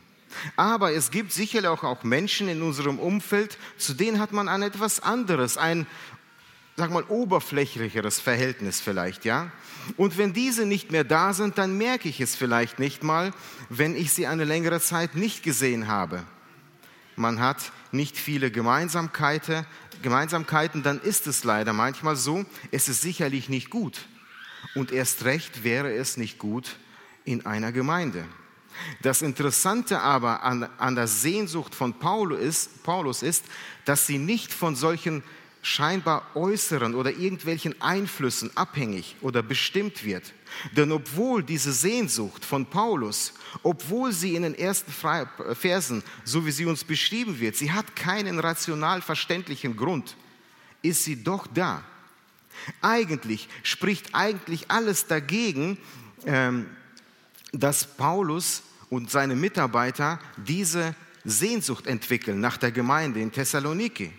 Aber 0.56 0.92
es 0.92 1.10
gibt 1.10 1.32
sicherlich 1.32 1.82
auch 1.82 2.02
Menschen 2.02 2.48
in 2.48 2.62
unserem 2.62 2.98
Umfeld, 2.98 3.58
zu 3.78 3.94
denen 3.94 4.18
hat 4.18 4.32
man 4.32 4.48
ein 4.48 4.62
etwas 4.62 5.00
anderes, 5.00 5.56
ein, 5.56 5.86
sag 6.76 6.90
mal, 6.90 7.04
oberflächlicheres 7.04 8.20
Verhältnis 8.20 8.80
vielleicht, 8.80 9.24
ja? 9.24 9.50
Und 9.96 10.18
wenn 10.18 10.32
diese 10.32 10.66
nicht 10.66 10.90
mehr 10.90 11.04
da 11.04 11.32
sind, 11.32 11.56
dann 11.58 11.78
merke 11.78 12.08
ich 12.08 12.20
es 12.20 12.36
vielleicht 12.36 12.78
nicht 12.78 13.02
mal, 13.02 13.32
wenn 13.70 13.96
ich 13.96 14.12
sie 14.12 14.26
eine 14.26 14.44
längere 14.44 14.80
Zeit 14.80 15.14
nicht 15.14 15.42
gesehen 15.42 15.88
habe. 15.88 16.24
Man 17.14 17.40
hat 17.40 17.72
nicht 17.92 18.18
viele 18.18 18.50
Gemeinsamkeiten, 18.50 19.64
Gemeinsamkeiten, 20.02 20.82
dann 20.82 21.00
ist 21.00 21.26
es 21.26 21.44
leider 21.44 21.72
manchmal 21.72 22.16
so, 22.16 22.44
es 22.70 22.88
ist 22.88 23.00
sicherlich 23.00 23.48
nicht 23.48 23.70
gut. 23.70 24.06
Und 24.74 24.92
erst 24.92 25.24
recht 25.24 25.64
wäre 25.64 25.94
es 25.94 26.18
nicht 26.18 26.38
gut 26.38 26.76
in 27.24 27.46
einer 27.46 27.72
Gemeinde. 27.72 28.26
Das 29.00 29.22
Interessante 29.22 30.00
aber 30.00 30.42
an, 30.42 30.68
an 30.76 30.94
der 30.94 31.06
Sehnsucht 31.06 31.74
von 31.74 31.98
Paulus 31.98 32.38
ist, 32.40 32.82
Paulus 32.82 33.22
ist, 33.22 33.46
dass 33.86 34.06
sie 34.06 34.18
nicht 34.18 34.52
von 34.52 34.76
solchen 34.76 35.22
scheinbar 35.66 36.24
äußeren 36.36 36.94
oder 36.94 37.10
irgendwelchen 37.10 37.80
Einflüssen 37.82 38.56
abhängig 38.56 39.16
oder 39.20 39.42
bestimmt 39.42 40.04
wird. 40.04 40.32
Denn 40.76 40.92
obwohl 40.92 41.42
diese 41.42 41.72
Sehnsucht 41.72 42.44
von 42.44 42.66
Paulus, 42.66 43.34
obwohl 43.64 44.12
sie 44.12 44.36
in 44.36 44.42
den 44.42 44.54
ersten 44.54 44.92
Versen, 44.92 46.04
so 46.22 46.46
wie 46.46 46.52
sie 46.52 46.66
uns 46.66 46.84
beschrieben 46.84 47.40
wird, 47.40 47.56
sie 47.56 47.72
hat 47.72 47.96
keinen 47.96 48.38
rational 48.38 49.02
verständlichen 49.02 49.76
Grund, 49.76 50.16
ist 50.82 51.02
sie 51.02 51.24
doch 51.24 51.48
da. 51.48 51.82
Eigentlich 52.80 53.48
spricht 53.64 54.14
eigentlich 54.14 54.70
alles 54.70 55.08
dagegen, 55.08 55.78
ähm, 56.26 56.66
dass 57.50 57.96
Paulus 57.96 58.62
und 58.88 59.10
seine 59.10 59.34
Mitarbeiter 59.34 60.20
diese 60.36 60.94
Sehnsucht 61.24 61.88
entwickeln 61.88 62.40
nach 62.40 62.56
der 62.56 62.70
Gemeinde 62.70 63.20
in 63.20 63.32
Thessaloniki. 63.32 64.12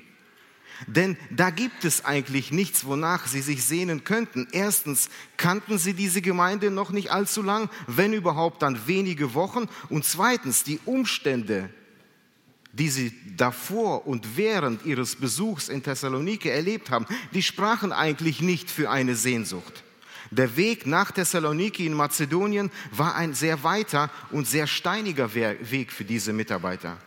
Denn 0.85 1.17
da 1.31 1.49
gibt 1.49 1.85
es 1.85 2.05
eigentlich 2.05 2.51
nichts, 2.51 2.85
wonach 2.85 3.25
sie 3.25 3.41
sich 3.41 3.63
sehnen 3.63 4.03
könnten. 4.03 4.47
Erstens 4.51 5.09
kannten 5.35 5.79
sie 5.79 5.93
diese 5.93 6.21
Gemeinde 6.21 6.69
noch 6.69 6.91
nicht 6.91 7.11
allzu 7.11 7.41
lang, 7.41 7.69
wenn 7.87 8.13
überhaupt 8.13 8.61
dann 8.61 8.87
wenige 8.87 9.33
Wochen. 9.33 9.67
Und 9.89 10.05
zweitens 10.05 10.63
die 10.63 10.79
Umstände, 10.85 11.69
die 12.73 12.89
sie 12.89 13.11
davor 13.35 14.05
und 14.05 14.37
während 14.37 14.85
ihres 14.85 15.15
Besuchs 15.15 15.67
in 15.67 15.81
Thessalonike 15.81 16.51
erlebt 16.51 16.91
haben, 16.91 17.07
die 17.33 17.41
sprachen 17.41 17.91
eigentlich 17.91 18.41
nicht 18.41 18.69
für 18.69 18.91
eine 18.91 19.15
Sehnsucht. 19.15 19.83
Der 20.29 20.57
Weg 20.57 20.85
nach 20.85 21.11
Thessaloniki 21.11 21.85
in 21.85 21.93
Mazedonien 21.93 22.69
war 22.91 23.15
ein 23.15 23.33
sehr 23.33 23.63
weiter 23.63 24.11
und 24.31 24.45
sehr 24.45 24.67
steiniger 24.67 25.33
Weg 25.33 25.91
für 25.91 26.03
diese 26.03 26.33
Mitarbeiter. 26.33 26.97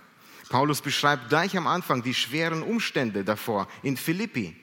Paulus 0.51 0.83
beschreibt 0.83 1.29
gleich 1.29 1.57
am 1.57 1.69
Anfang 1.69 2.03
die 2.03 2.13
schweren 2.13 2.63
Umstände 2.63 3.25
davor 3.25 3.69
in 3.85 3.97
Philippi. 3.97 4.55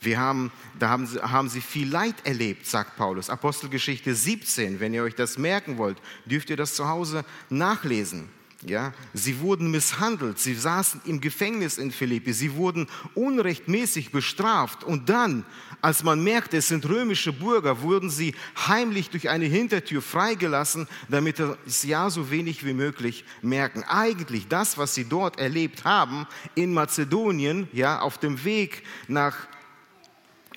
Wir 0.00 0.18
haben, 0.18 0.50
da 0.78 0.88
haben 0.88 1.06
sie, 1.06 1.20
haben 1.20 1.50
sie 1.50 1.60
viel 1.60 1.88
Leid 1.88 2.14
erlebt, 2.24 2.66
sagt 2.66 2.96
Paulus. 2.96 3.28
Apostelgeschichte 3.28 4.14
17, 4.14 4.80
wenn 4.80 4.94
ihr 4.94 5.02
euch 5.02 5.14
das 5.14 5.36
merken 5.36 5.76
wollt, 5.76 5.98
dürft 6.24 6.48
ihr 6.48 6.56
das 6.56 6.74
zu 6.74 6.88
Hause 6.88 7.26
nachlesen. 7.50 8.30
Ja, 8.66 8.92
sie 9.14 9.40
wurden 9.40 9.70
misshandelt, 9.70 10.38
sie 10.38 10.52
saßen 10.52 11.00
im 11.06 11.22
Gefängnis 11.22 11.78
in 11.78 11.90
Philippi, 11.90 12.34
sie 12.34 12.56
wurden 12.56 12.88
unrechtmäßig 13.14 14.12
bestraft. 14.12 14.84
Und 14.84 15.08
dann, 15.08 15.46
als 15.80 16.02
man 16.02 16.22
merkte, 16.22 16.58
es 16.58 16.68
sind 16.68 16.86
römische 16.86 17.32
Bürger, 17.32 17.80
wurden 17.80 18.10
sie 18.10 18.34
heimlich 18.68 19.08
durch 19.08 19.30
eine 19.30 19.46
Hintertür 19.46 20.02
freigelassen, 20.02 20.88
damit 21.08 21.40
es 21.66 21.84
ja 21.84 22.10
so 22.10 22.30
wenig 22.30 22.66
wie 22.66 22.74
möglich 22.74 23.24
merken. 23.40 23.82
Eigentlich 23.84 24.46
das, 24.46 24.76
was 24.76 24.94
sie 24.94 25.06
dort 25.06 25.38
erlebt 25.38 25.86
haben 25.86 26.26
in 26.54 26.74
Mazedonien, 26.74 27.66
ja, 27.72 28.00
auf 28.00 28.18
dem 28.18 28.44
Weg 28.44 28.82
nach 29.08 29.48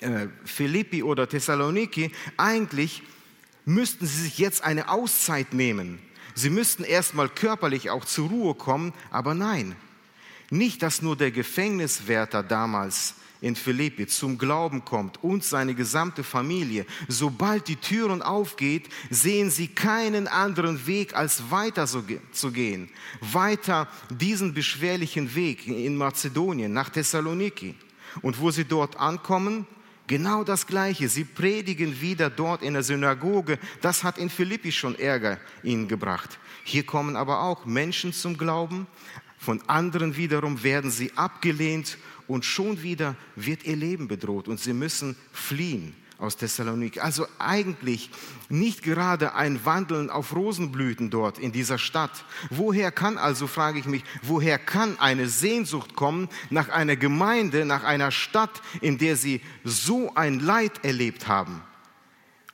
äh, 0.00 0.26
Philippi 0.44 1.02
oder 1.02 1.26
Thessaloniki, 1.26 2.12
eigentlich 2.36 3.02
müssten 3.64 4.06
sie 4.06 4.24
sich 4.24 4.36
jetzt 4.36 4.62
eine 4.62 4.90
Auszeit 4.90 5.54
nehmen 5.54 6.00
Sie 6.34 6.50
müssten 6.50 6.84
erstmal 6.84 7.28
körperlich 7.28 7.90
auch 7.90 8.04
zur 8.04 8.28
Ruhe 8.28 8.54
kommen, 8.54 8.92
aber 9.10 9.34
nein. 9.34 9.76
Nicht, 10.50 10.82
dass 10.82 11.02
nur 11.02 11.16
der 11.16 11.30
Gefängniswärter 11.30 12.42
damals 12.42 13.14
in 13.40 13.56
Philippi 13.56 14.06
zum 14.06 14.38
Glauben 14.38 14.84
kommt 14.84 15.22
und 15.22 15.44
seine 15.44 15.74
gesamte 15.74 16.24
Familie. 16.24 16.86
Sobald 17.08 17.68
die 17.68 17.76
Türen 17.76 18.22
aufgeht, 18.22 18.88
sehen 19.10 19.50
sie 19.50 19.68
keinen 19.68 20.28
anderen 20.28 20.86
Weg, 20.86 21.14
als 21.14 21.50
weiter 21.50 21.86
zu 21.86 22.52
gehen. 22.52 22.88
Weiter 23.20 23.86
diesen 24.08 24.54
beschwerlichen 24.54 25.34
Weg 25.34 25.66
in 25.66 25.96
Mazedonien 25.96 26.72
nach 26.72 26.88
Thessaloniki. 26.88 27.74
Und 28.22 28.40
wo 28.40 28.50
sie 28.50 28.64
dort 28.64 28.96
ankommen, 28.96 29.66
Genau 30.06 30.44
das 30.44 30.66
Gleiche. 30.66 31.08
Sie 31.08 31.24
predigen 31.24 32.00
wieder 32.00 32.28
dort 32.28 32.62
in 32.62 32.74
der 32.74 32.82
Synagoge. 32.82 33.58
Das 33.80 34.04
hat 34.04 34.18
in 34.18 34.28
Philippi 34.28 34.70
schon 34.70 34.98
Ärger 34.98 35.38
ihnen 35.62 35.88
gebracht. 35.88 36.38
Hier 36.64 36.84
kommen 36.84 37.16
aber 37.16 37.40
auch 37.40 37.64
Menschen 37.64 38.12
zum 38.12 38.36
Glauben. 38.36 38.86
Von 39.38 39.62
anderen 39.66 40.16
wiederum 40.16 40.62
werden 40.62 40.90
sie 40.90 41.12
abgelehnt 41.16 41.98
und 42.26 42.44
schon 42.44 42.82
wieder 42.82 43.16
wird 43.36 43.64
ihr 43.64 43.76
Leben 43.76 44.08
bedroht 44.08 44.48
und 44.48 44.60
sie 44.60 44.72
müssen 44.72 45.16
fliehen 45.32 45.94
aus 46.18 46.36
Thessaloniki. 46.36 47.00
Also 47.00 47.26
eigentlich 47.38 48.10
nicht 48.48 48.82
gerade 48.82 49.34
ein 49.34 49.64
Wandeln 49.64 50.10
auf 50.10 50.34
Rosenblüten 50.34 51.10
dort 51.10 51.38
in 51.38 51.52
dieser 51.52 51.78
Stadt. 51.78 52.24
Woher 52.50 52.92
kann 52.92 53.18
also, 53.18 53.46
frage 53.46 53.78
ich 53.78 53.86
mich, 53.86 54.04
woher 54.22 54.58
kann 54.58 54.98
eine 54.98 55.28
Sehnsucht 55.28 55.96
kommen 55.96 56.28
nach 56.50 56.68
einer 56.68 56.96
Gemeinde, 56.96 57.64
nach 57.64 57.84
einer 57.84 58.10
Stadt, 58.10 58.62
in 58.80 58.98
der 58.98 59.16
sie 59.16 59.40
so 59.64 60.14
ein 60.14 60.40
Leid 60.40 60.84
erlebt 60.84 61.26
haben? 61.26 61.62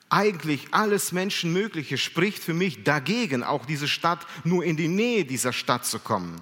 Eigentlich 0.09 0.69
alles 0.73 1.13
Menschenmögliche 1.13 1.97
spricht 1.97 2.43
für 2.43 2.55
mich 2.55 2.83
dagegen, 2.83 3.45
auch 3.45 3.65
diese 3.65 3.87
Stadt 3.87 4.27
nur 4.43 4.65
in 4.65 4.77
die 4.77 4.89
Nähe 4.89 5.25
dieser 5.25 5.53
Stadt 5.53 5.87
zu 5.87 6.01
kommen. 6.01 6.41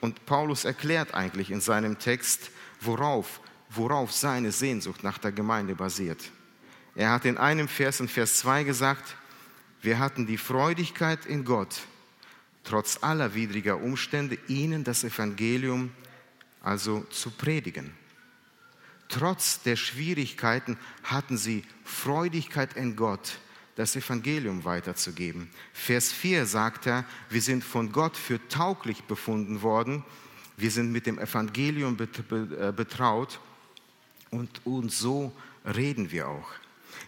Und 0.00 0.24
Paulus 0.24 0.64
erklärt 0.64 1.12
eigentlich 1.12 1.50
in 1.50 1.60
seinem 1.60 1.98
Text, 1.98 2.50
worauf 2.80 3.40
worauf 3.70 4.12
seine 4.12 4.52
Sehnsucht 4.52 5.02
nach 5.02 5.18
der 5.18 5.32
Gemeinde 5.32 5.74
basiert. 5.74 6.30
Er 6.94 7.10
hat 7.10 7.24
in 7.24 7.38
einem 7.38 7.68
Vers, 7.68 8.00
in 8.00 8.08
Vers 8.08 8.38
2 8.38 8.64
gesagt, 8.64 9.16
wir 9.82 9.98
hatten 9.98 10.26
die 10.26 10.38
Freudigkeit 10.38 11.26
in 11.26 11.44
Gott, 11.44 11.82
trotz 12.64 12.98
aller 13.02 13.34
widriger 13.34 13.80
Umstände, 13.80 14.38
ihnen 14.48 14.84
das 14.84 15.04
Evangelium 15.04 15.90
also 16.60 17.06
zu 17.10 17.30
predigen. 17.30 17.92
Trotz 19.08 19.62
der 19.62 19.76
Schwierigkeiten 19.76 20.76
hatten 21.04 21.36
sie 21.38 21.64
Freudigkeit 21.84 22.76
in 22.76 22.96
Gott, 22.96 23.38
das 23.76 23.94
Evangelium 23.94 24.64
weiterzugeben. 24.64 25.48
Vers 25.72 26.12
4 26.12 26.46
sagt 26.46 26.86
er, 26.86 27.04
wir 27.30 27.40
sind 27.40 27.62
von 27.62 27.92
Gott 27.92 28.16
für 28.16 28.40
tauglich 28.48 29.04
befunden 29.04 29.62
worden, 29.62 30.04
wir 30.56 30.72
sind 30.72 30.90
mit 30.90 31.06
dem 31.06 31.18
Evangelium 31.20 31.96
äh, 31.96 32.72
betraut 32.72 33.38
und, 34.30 34.64
und 34.64 34.92
so 34.92 35.32
reden 35.64 36.10
wir 36.10 36.28
auch. 36.28 36.48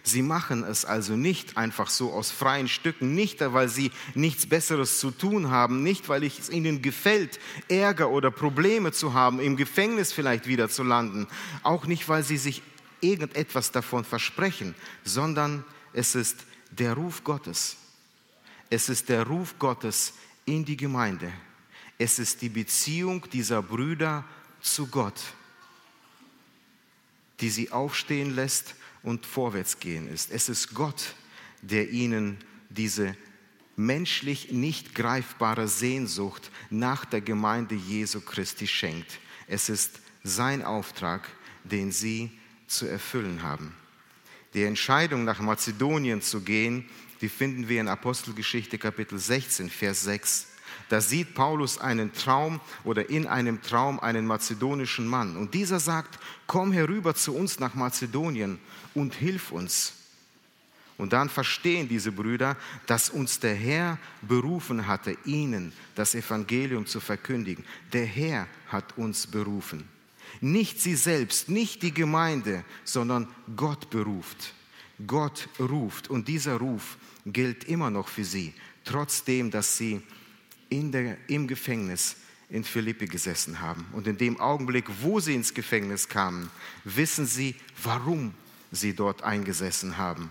Sie 0.03 0.21
machen 0.21 0.63
es 0.63 0.83
also 0.85 1.15
nicht 1.15 1.57
einfach 1.57 1.89
so 1.89 2.11
aus 2.11 2.31
freien 2.31 2.67
Stücken, 2.67 3.13
nicht 3.13 3.39
weil 3.39 3.69
sie 3.69 3.91
nichts 4.15 4.47
Besseres 4.47 4.99
zu 4.99 5.11
tun 5.11 5.51
haben, 5.51 5.83
nicht 5.83 6.09
weil 6.09 6.23
es 6.23 6.49
ihnen 6.49 6.81
gefällt, 6.81 7.39
Ärger 7.67 8.09
oder 8.09 8.31
Probleme 8.31 8.91
zu 8.91 9.13
haben, 9.13 9.39
im 9.39 9.57
Gefängnis 9.57 10.11
vielleicht 10.11 10.47
wieder 10.47 10.69
zu 10.69 10.83
landen, 10.83 11.27
auch 11.61 11.85
nicht 11.85 12.09
weil 12.09 12.23
sie 12.23 12.37
sich 12.37 12.63
irgendetwas 12.99 13.71
davon 13.71 14.03
versprechen, 14.03 14.75
sondern 15.03 15.63
es 15.93 16.15
ist 16.15 16.37
der 16.71 16.93
Ruf 16.93 17.23
Gottes. 17.23 17.77
Es 18.69 18.89
ist 18.89 19.09
der 19.09 19.27
Ruf 19.27 19.59
Gottes 19.59 20.13
in 20.45 20.65
die 20.65 20.77
Gemeinde. 20.77 21.31
Es 21.97 22.17
ist 22.17 22.41
die 22.41 22.49
Beziehung 22.49 23.27
dieser 23.31 23.61
Brüder 23.61 24.23
zu 24.61 24.87
Gott 24.87 25.21
die 27.41 27.49
sie 27.49 27.71
aufstehen 27.71 28.35
lässt 28.35 28.75
und 29.03 29.25
vorwärts 29.25 29.79
gehen 29.79 30.07
ist. 30.07 30.31
Es 30.31 30.47
ist 30.47 30.73
Gott, 30.73 31.15
der 31.61 31.89
ihnen 31.89 32.37
diese 32.69 33.15
menschlich 33.75 34.51
nicht 34.51 34.95
greifbare 34.95 35.67
Sehnsucht 35.67 36.51
nach 36.69 37.05
der 37.05 37.21
Gemeinde 37.21 37.75
Jesu 37.75 38.21
Christi 38.21 38.67
schenkt. 38.67 39.19
Es 39.47 39.69
ist 39.69 39.99
sein 40.23 40.63
Auftrag, 40.63 41.27
den 41.63 41.91
sie 41.91 42.31
zu 42.67 42.85
erfüllen 42.85 43.41
haben. 43.43 43.75
Die 44.53 44.63
Entscheidung, 44.63 45.23
nach 45.23 45.39
Mazedonien 45.39 46.21
zu 46.21 46.41
gehen, 46.41 46.89
die 47.21 47.29
finden 47.29 47.69
wir 47.69 47.81
in 47.81 47.87
Apostelgeschichte 47.87 48.77
Kapitel 48.77 49.17
16, 49.17 49.69
Vers 49.69 50.03
6. 50.03 50.47
Da 50.89 51.01
sieht 51.01 51.33
Paulus 51.33 51.77
einen 51.77 52.13
Traum 52.13 52.59
oder 52.83 53.09
in 53.09 53.27
einem 53.27 53.61
Traum 53.61 53.99
einen 53.99 54.25
mazedonischen 54.25 55.07
Mann. 55.07 55.37
Und 55.37 55.53
dieser 55.53 55.79
sagt, 55.79 56.19
komm 56.47 56.71
herüber 56.71 57.15
zu 57.15 57.35
uns 57.35 57.59
nach 57.59 57.75
Mazedonien 57.75 58.59
und 58.93 59.13
hilf 59.13 59.51
uns. 59.51 59.93
Und 60.97 61.13
dann 61.13 61.29
verstehen 61.29 61.89
diese 61.89 62.11
Brüder, 62.11 62.55
dass 62.85 63.09
uns 63.09 63.39
der 63.39 63.55
Herr 63.55 63.97
berufen 64.21 64.85
hatte, 64.85 65.17
ihnen 65.25 65.73
das 65.95 66.13
Evangelium 66.13 66.85
zu 66.85 66.99
verkündigen. 66.99 67.65
Der 67.91 68.05
Herr 68.05 68.47
hat 68.67 68.97
uns 68.97 69.25
berufen. 69.25 69.87
Nicht 70.41 70.79
sie 70.79 70.95
selbst, 70.95 71.49
nicht 71.49 71.81
die 71.81 71.93
Gemeinde, 71.93 72.63
sondern 72.83 73.27
Gott 73.55 73.89
beruft. 73.89 74.53
Gott 75.07 75.49
ruft 75.59 76.09
und 76.09 76.27
dieser 76.27 76.57
Ruf 76.57 76.97
gilt 77.25 77.63
immer 77.63 77.89
noch 77.89 78.07
für 78.07 78.23
sie, 78.23 78.53
trotzdem, 78.83 79.51
dass 79.51 79.77
sie 79.77 80.01
in 80.71 80.91
der, 80.91 81.17
im 81.27 81.47
Gefängnis 81.47 82.15
in 82.49 82.63
Philippi 82.63 83.05
gesessen 83.05 83.59
haben. 83.59 83.85
Und 83.91 84.07
in 84.07 84.17
dem 84.17 84.39
Augenblick, 84.39 84.85
wo 85.01 85.19
sie 85.19 85.35
ins 85.35 85.53
Gefängnis 85.53 86.09
kamen, 86.09 86.49
wissen 86.83 87.25
sie, 87.25 87.55
warum 87.83 88.33
sie 88.71 88.93
dort 88.93 89.21
eingesessen 89.21 89.97
haben. 89.97 90.29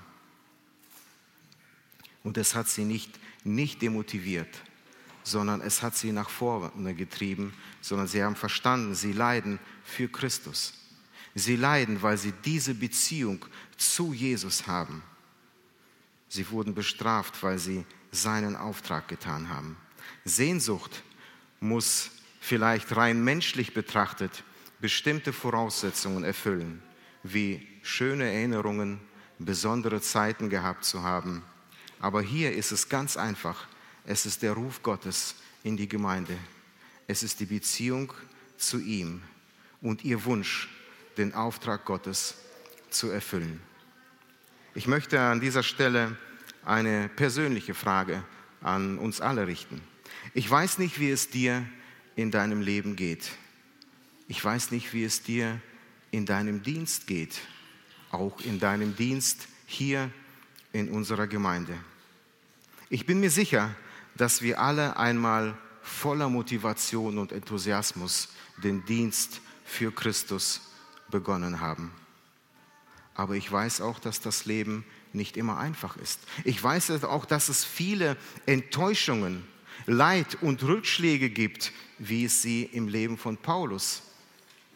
Und 2.25 2.37
es 2.39 2.55
hat 2.55 2.69
sie 2.69 2.85
nicht, 2.85 3.19
nicht 3.45 3.81
demotiviert, 3.83 4.63
sondern 5.23 5.61
es 5.61 5.83
hat 5.83 5.97
sie 5.97 6.13
nach 6.13 6.31
vorne 6.31 6.95
getrieben, 6.95 7.55
sondern 7.81 8.09
sie 8.09 8.23
haben 8.23 8.37
verstanden, 8.37 8.95
sie 8.95 9.13
leiden 9.13 9.59
für 9.85 10.09
Christus. 10.09 10.75
Sie 11.35 11.57
leiden, 11.57 12.03
weil 12.03 12.19
sie 12.19 12.33
diese 12.45 12.75
Beziehung 12.75 13.45
zu 13.77 14.13
Jesus 14.13 14.67
haben. 14.67 15.03
Sie 16.29 16.51
wurden 16.51 16.75
bestraft, 16.75 17.43
weil 17.43 17.59
sie 17.59 17.85
seinen 18.11 18.57
Auftrag 18.57 19.09
getan 19.09 19.49
haben. 19.49 19.77
Sehnsucht 20.25 21.03
muss 21.61 22.11
vielleicht 22.41 22.97
rein 22.97 23.23
menschlich 23.23 23.75
betrachtet 23.75 24.45
bestimmte 24.81 25.33
Voraussetzungen 25.33 26.25
erfüllen, 26.25 26.83
wie 27.23 27.67
schöne 27.83 28.25
Erinnerungen, 28.25 29.01
besondere 29.39 30.01
Zeiten 30.01 30.49
gehabt 30.49 30.85
zu 30.85 31.03
haben, 31.03 31.43
aber 32.01 32.23
hier 32.23 32.53
ist 32.53 32.73
es 32.73 32.89
ganz 32.89 33.17
einfach. 33.17 33.67
Es 34.07 34.25
ist 34.25 34.43
der 34.43 34.53
Ruf 34.53 34.83
Gottes 34.83 35.37
in 35.63 35.77
die 35.77 35.89
Gemeinde. 35.89 36.37
Es 37.07 37.23
ist 37.23 37.41
die 37.41 37.47
Beziehung 37.47 38.13
zu 38.57 38.81
ihm 38.81 39.23
und 39.83 40.05
ihr 40.05 40.25
Wunsch, 40.25 40.69
den 41.19 41.35
Auftrag 41.35 41.85
Gottes 41.85 42.37
zu 42.89 43.11
erfüllen. 43.11 43.61
Ich 44.75 44.87
möchte 44.87 45.21
an 45.21 45.41
dieser 45.41 45.63
Stelle 45.63 46.17
eine 46.65 47.09
persönliche 47.11 47.75
Frage 47.75 48.23
an 48.63 48.99
uns 48.99 49.21
alle 49.21 49.47
richten. 49.47 49.81
Ich 50.35 50.51
weiß 50.51 50.79
nicht, 50.79 51.01
wie 51.01 51.11
es 51.11 51.31
dir 51.31 51.67
in 52.17 52.31
deinem 52.31 52.61
Leben 52.61 52.97
geht. 52.97 53.31
Ich 54.29 54.45
weiß 54.45 54.71
nicht, 54.71 54.93
wie 54.93 55.05
es 55.05 55.23
dir 55.23 55.61
in 56.11 56.27
deinem 56.27 56.63
Dienst 56.63 57.07
geht, 57.07 57.41
auch 58.11 58.41
in 58.41 58.61
deinem 58.61 58.97
Dienst 58.97 59.49
hier 59.67 60.11
in 60.73 60.91
unserer 60.91 61.27
Gemeinde. 61.27 61.77
Ich 62.89 63.07
bin 63.07 63.21
mir 63.21 63.31
sicher, 63.31 63.75
dass 64.17 64.43
wir 64.43 64.61
alle 64.61 64.97
einmal 64.97 65.57
voller 65.83 66.29
Motivation 66.29 67.19
und 67.19 67.33
Enthusiasmus 67.33 68.29
den 68.63 68.85
Dienst 68.85 69.41
für 69.65 69.93
Christus 69.93 70.61
begonnen 71.11 71.61
haben. 71.61 71.93
Aber 73.15 73.35
ich 73.35 73.51
weiß 73.51 73.81
auch, 73.81 73.99
dass 73.99 74.21
das 74.21 74.45
Leben 74.45 74.85
nicht 75.13 75.37
immer 75.37 75.59
einfach 75.59 75.97
ist. 75.97 76.21
Ich 76.45 76.63
weiß 76.63 77.05
auch, 77.05 77.25
dass 77.25 77.49
es 77.49 77.65
viele 77.65 78.17
Enttäuschungen, 78.47 79.45
Leid 79.87 80.39
und 80.43 80.63
Rückschläge 80.63 81.31
gibt, 81.31 81.73
wie 81.99 82.25
es 82.25 82.43
sie 82.43 82.65
im 82.65 82.89
Leben 82.89 83.19
von 83.19 83.37
Paulus 83.37 84.03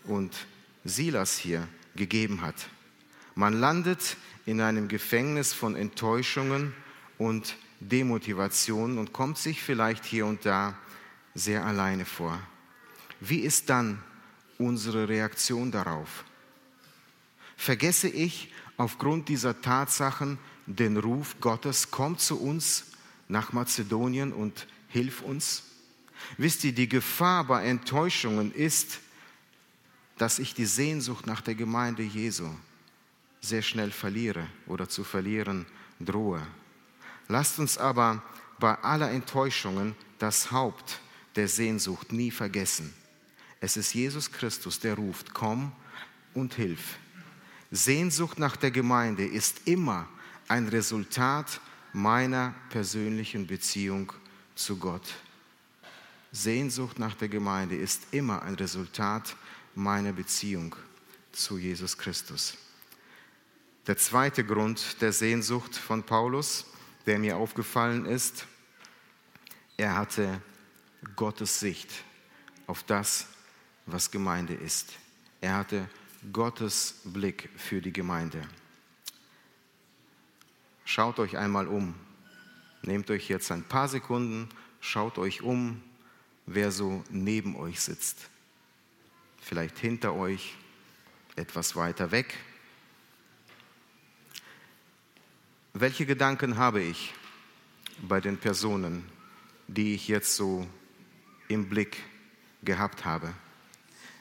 und 0.04 0.46
Silas 0.84 1.38
hier 1.38 1.68
gegeben 1.96 2.40
hat. 2.42 2.68
Man 3.34 3.54
landet 3.54 4.16
in 4.46 4.60
einem 4.60 4.88
Gefängnis 4.88 5.52
von 5.52 5.74
Enttäuschungen 5.74 6.74
und 7.18 7.56
Demotivation 7.80 8.98
und 8.98 9.12
kommt 9.12 9.38
sich 9.38 9.62
vielleicht 9.62 10.04
hier 10.04 10.26
und 10.26 10.44
da 10.44 10.78
sehr 11.34 11.64
alleine 11.64 12.04
vor. 12.04 12.38
Wie 13.20 13.40
ist 13.40 13.70
dann 13.70 14.02
unsere 14.58 15.08
Reaktion 15.08 15.70
darauf? 15.70 16.24
Vergesse 17.56 18.08
ich 18.08 18.52
aufgrund 18.76 19.28
dieser 19.28 19.60
Tatsachen 19.60 20.38
den 20.66 20.96
Ruf 20.96 21.36
Gottes, 21.40 21.90
komm 21.90 22.18
zu 22.18 22.40
uns 22.40 22.92
nach 23.28 23.52
Mazedonien 23.52 24.32
und 24.32 24.66
hilf 24.94 25.22
uns? 25.22 25.64
Wisst 26.38 26.62
ihr, 26.62 26.72
die 26.72 26.88
Gefahr 26.88 27.44
bei 27.44 27.66
Enttäuschungen 27.66 28.52
ist, 28.52 29.00
dass 30.18 30.38
ich 30.38 30.54
die 30.54 30.66
Sehnsucht 30.66 31.26
nach 31.26 31.40
der 31.40 31.56
Gemeinde 31.56 32.04
Jesu 32.04 32.48
sehr 33.40 33.62
schnell 33.62 33.90
verliere 33.90 34.46
oder 34.68 34.88
zu 34.88 35.02
verlieren 35.02 35.66
drohe. 35.98 36.46
Lasst 37.26 37.58
uns 37.58 37.76
aber 37.76 38.22
bei 38.60 38.74
aller 38.78 39.10
Enttäuschungen 39.10 39.96
das 40.20 40.52
Haupt 40.52 41.00
der 41.34 41.48
Sehnsucht 41.48 42.12
nie 42.12 42.30
vergessen. 42.30 42.94
Es 43.58 43.76
ist 43.76 43.94
Jesus 43.94 44.30
Christus, 44.30 44.78
der 44.78 44.94
ruft, 44.94 45.34
komm 45.34 45.72
und 46.34 46.54
hilf. 46.54 46.98
Sehnsucht 47.72 48.38
nach 48.38 48.54
der 48.54 48.70
Gemeinde 48.70 49.26
ist 49.26 49.62
immer 49.66 50.08
ein 50.46 50.68
Resultat 50.68 51.60
meiner 51.92 52.54
persönlichen 52.70 53.48
Beziehung 53.48 54.12
zu 54.54 54.76
Gott. 54.76 55.14
Sehnsucht 56.32 56.98
nach 56.98 57.14
der 57.14 57.28
Gemeinde 57.28 57.76
ist 57.76 58.02
immer 58.12 58.42
ein 58.42 58.54
Resultat 58.54 59.36
meiner 59.74 60.12
Beziehung 60.12 60.74
zu 61.32 61.58
Jesus 61.58 61.96
Christus. 61.96 62.56
Der 63.86 63.96
zweite 63.96 64.44
Grund 64.44 65.00
der 65.00 65.12
Sehnsucht 65.12 65.76
von 65.76 66.02
Paulus 66.02 66.66
der 67.06 67.18
mir 67.18 67.36
aufgefallen 67.36 68.06
ist, 68.06 68.46
er 69.76 69.96
hatte 69.96 70.40
Gottes 71.16 71.60
Sicht 71.60 71.90
auf 72.66 72.82
das, 72.82 73.26
was 73.86 74.10
Gemeinde 74.10 74.54
ist. 74.54 74.92
Er 75.40 75.56
hatte 75.56 75.88
Gottes 76.32 77.00
Blick 77.04 77.50
für 77.56 77.82
die 77.82 77.92
Gemeinde. 77.92 78.42
Schaut 80.84 81.18
euch 81.18 81.36
einmal 81.36 81.66
um. 81.66 81.94
Nehmt 82.86 83.10
euch 83.10 83.28
jetzt 83.28 83.50
ein 83.50 83.64
paar 83.64 83.88
Sekunden, 83.88 84.48
schaut 84.80 85.18
euch 85.18 85.42
um, 85.42 85.82
wer 86.46 86.70
so 86.70 87.02
neben 87.10 87.56
euch 87.56 87.80
sitzt. 87.80 88.28
Vielleicht 89.40 89.78
hinter 89.78 90.14
euch, 90.14 90.54
etwas 91.36 91.74
weiter 91.74 92.10
weg 92.10 92.38
Welche 95.76 96.06
Gedanken 96.06 96.56
habe 96.56 96.80
ich 96.80 97.12
bei 98.00 98.20
den 98.20 98.36
Personen, 98.36 99.04
die 99.66 99.96
ich 99.96 100.06
jetzt 100.06 100.36
so 100.36 100.68
im 101.48 101.68
Blick 101.68 101.96
gehabt 102.62 103.04
habe? 103.04 103.34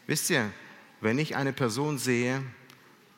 Wisst 0.07 0.31
ihr, 0.31 0.51
wenn 0.99 1.19
ich 1.19 1.35
eine 1.35 1.53
Person 1.53 1.99
sehe, 1.99 2.41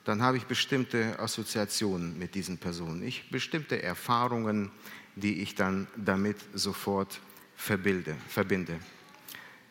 dann 0.04 0.22
habe 0.22 0.36
ich 0.36 0.48
bestimmte 0.48 1.18
Assoziationen 1.18 2.20
mit 2.20 2.36
diesen 2.36 2.58
Personen, 2.58 3.08
ich 3.08 3.30
bestimmte 3.30 3.82
Erfahrungen, 3.82 4.70
die 5.16 5.42
ich 5.42 5.56
dann 5.56 5.88
damit 5.96 6.38
sofort 6.54 7.20
verbilde, 7.56 8.16
verbinde. 8.28 8.80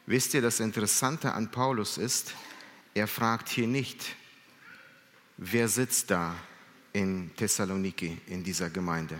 Wisst 0.06 0.34
ihr, 0.34 0.42
das 0.42 0.60
Interessante 0.60 1.32
an 1.32 1.50
Paulus 1.50 1.98
ist, 1.98 2.34
er 2.94 3.08
fragt 3.08 3.48
hier 3.48 3.66
nicht, 3.66 4.16
wer 5.36 5.68
sitzt 5.68 6.10
da 6.10 6.34
in 6.92 7.30
Thessaloniki, 7.36 8.18
in 8.26 8.44
dieser 8.44 8.70
Gemeinde. 8.70 9.18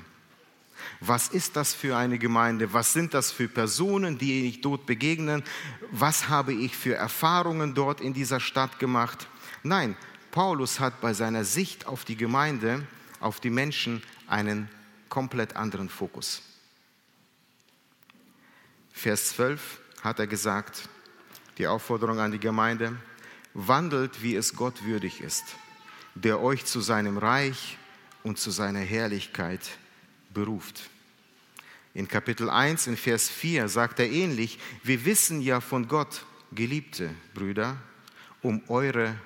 Was 1.01 1.29
ist 1.29 1.57
das 1.57 1.75
für 1.75 1.97
eine 1.97 2.19
Gemeinde? 2.19 2.73
Was 2.73 2.93
sind 2.93 3.15
das 3.15 3.33
für 3.33 3.49
Personen, 3.49 4.19
die 4.19 4.47
ich 4.47 4.61
dort 4.61 4.87
begegnen? 4.87 5.43
Was 5.91 6.29
habe 6.29 6.53
ich 6.53 6.77
für 6.77 6.95
Erfahrungen 6.95 7.75
dort 7.75 8.01
in 8.01 8.13
dieser 8.13 8.41
Stadt 8.41 8.79
gemacht? 8.79 9.29
Nein, 9.63 9.97
Paulus 10.31 10.81
hat 10.81 11.01
bei 11.01 11.15
seiner 11.15 11.45
Sicht 11.45 11.87
auf 11.87 12.05
die 12.05 12.17
Gemeinde, 12.17 12.87
auf 13.21 13.41
die 13.41 13.51
Menschen 13.51 14.03
einen 14.27 14.69
komplett 15.15 15.55
anderen 15.55 15.89
Fokus. 15.89 16.43
Vers 18.93 19.29
12 19.31 19.81
hat 20.03 20.19
er 20.19 20.27
gesagt, 20.27 20.89
die 21.59 21.67
Aufforderung 21.67 22.19
an 22.19 22.33
die 22.33 22.41
Gemeinde, 22.41 22.97
wandelt, 23.55 24.23
wie 24.23 24.35
es 24.35 24.55
Gott 24.55 24.85
würdig 24.85 25.21
ist 25.21 25.45
der 26.15 26.41
euch 26.41 26.65
zu 26.65 26.81
seinem 26.81 27.19
Reich 27.19 27.77
und 28.23 28.39
zu 28.39 28.51
seiner 28.51 28.81
Herrlichkeit 28.81 29.61
beruft. 30.33 30.89
In 31.93 32.09
Kapitel 32.09 32.51
1, 32.51 32.87
in 32.87 32.97
Vers 32.97 33.29
4 33.29 33.69
sagt 33.69 34.01
er 34.01 34.11
ähnlich, 34.11 34.59
wir 34.83 35.05
wissen 35.05 35.41
ja 35.41 35.61
von 35.61 35.87
Gott, 35.89 36.25
geliebte 36.53 37.11
Brüder, 37.35 37.77
um 38.43 38.63
eure 38.69 39.17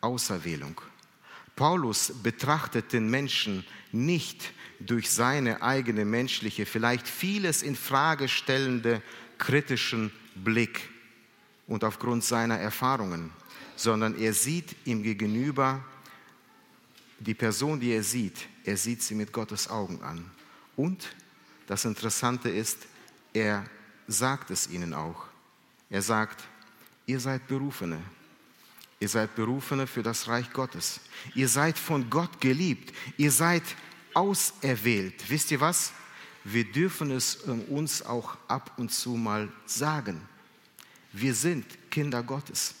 Auserwählung. 0.00 0.80
Paulus 1.56 2.12
betrachtet 2.22 2.92
den 2.92 3.08
Menschen 3.10 3.66
nicht 3.92 4.52
durch 4.80 5.10
seine 5.10 5.62
eigene 5.62 6.04
menschliche, 6.04 6.66
vielleicht 6.66 7.06
vieles 7.06 7.62
in 7.62 7.76
Frage 7.76 8.28
stellende 8.28 9.02
kritischen 9.38 10.10
Blick 10.34 10.88
und 11.66 11.84
aufgrund 11.84 12.24
seiner 12.24 12.58
Erfahrungen, 12.58 13.30
sondern 13.76 14.18
er 14.18 14.32
sieht 14.32 14.74
ihm 14.84 15.02
gegenüber 15.02 15.84
die 17.18 17.34
Person, 17.34 17.78
die 17.78 17.92
er 17.92 18.02
sieht, 18.02 18.48
er 18.64 18.76
sieht 18.76 19.02
sie 19.02 19.14
mit 19.14 19.32
Gottes 19.32 19.68
Augen 19.68 20.02
an. 20.02 20.30
Und 20.76 21.14
das 21.66 21.84
Interessante 21.84 22.48
ist, 22.48 22.78
er 23.32 23.64
sagt 24.08 24.50
es 24.50 24.68
ihnen 24.70 24.94
auch. 24.94 25.26
Er 25.90 26.02
sagt, 26.02 26.42
ihr 27.06 27.20
seid 27.20 27.46
Berufene. 27.46 28.00
Ihr 28.98 29.08
seid 29.08 29.34
Berufene 29.34 29.86
für 29.86 30.02
das 30.02 30.28
Reich 30.28 30.52
Gottes. 30.52 31.00
Ihr 31.34 31.48
seid 31.48 31.78
von 31.78 32.10
Gott 32.10 32.40
geliebt. 32.40 32.94
Ihr 33.16 33.30
seid 33.30 33.62
auserwählt. 34.14 35.28
Wisst 35.28 35.50
ihr 35.50 35.60
was? 35.60 35.92
Wir 36.44 36.64
dürfen 36.64 37.10
es 37.10 37.36
uns 37.68 38.02
auch 38.02 38.36
ab 38.48 38.72
und 38.76 38.92
zu 38.92 39.10
mal 39.10 39.48
sagen. 39.66 40.20
Wir 41.12 41.34
sind 41.34 41.66
Kinder 41.90 42.22
Gottes. 42.22 42.74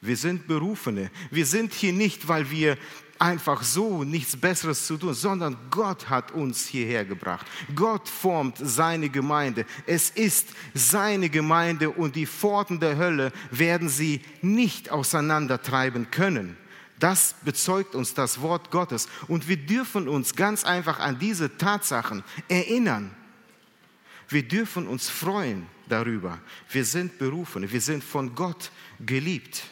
Wir 0.00 0.16
sind 0.16 0.46
Berufene. 0.46 1.10
Wir 1.30 1.46
sind 1.46 1.74
hier 1.74 1.92
nicht, 1.92 2.26
weil 2.26 2.50
wir 2.50 2.78
einfach 3.20 3.62
so 3.62 4.02
nichts 4.02 4.34
Besseres 4.34 4.86
zu 4.86 4.96
tun, 4.96 5.12
sondern 5.12 5.56
Gott 5.70 6.08
hat 6.08 6.32
uns 6.32 6.66
hierher 6.66 7.04
gebracht. 7.04 7.46
Gott 7.74 8.08
formt 8.08 8.56
seine 8.58 9.10
Gemeinde. 9.10 9.66
Es 9.86 10.08
ist 10.08 10.48
seine 10.72 11.28
Gemeinde 11.28 11.90
und 11.90 12.16
die 12.16 12.26
Pforten 12.26 12.80
der 12.80 12.96
Hölle 12.96 13.32
werden 13.50 13.90
sie 13.90 14.22
nicht 14.40 14.90
auseinandertreiben 14.90 16.10
können. 16.10 16.56
Das 17.00 17.34
bezeugt 17.44 17.94
uns 17.94 18.12
das 18.12 18.42
Wort 18.42 18.70
Gottes. 18.70 19.08
Und 19.26 19.48
wir 19.48 19.56
dürfen 19.56 20.06
uns 20.06 20.36
ganz 20.36 20.64
einfach 20.64 21.00
an 21.00 21.18
diese 21.18 21.56
Tatsachen 21.56 22.22
erinnern. 22.48 23.16
Wir 24.28 24.46
dürfen 24.46 24.86
uns 24.86 25.08
freuen 25.08 25.66
darüber. 25.88 26.38
Wir 26.70 26.84
sind 26.84 27.18
berufen, 27.18 27.72
wir 27.72 27.80
sind 27.80 28.04
von 28.04 28.34
Gott 28.34 28.70
geliebt. 29.04 29.64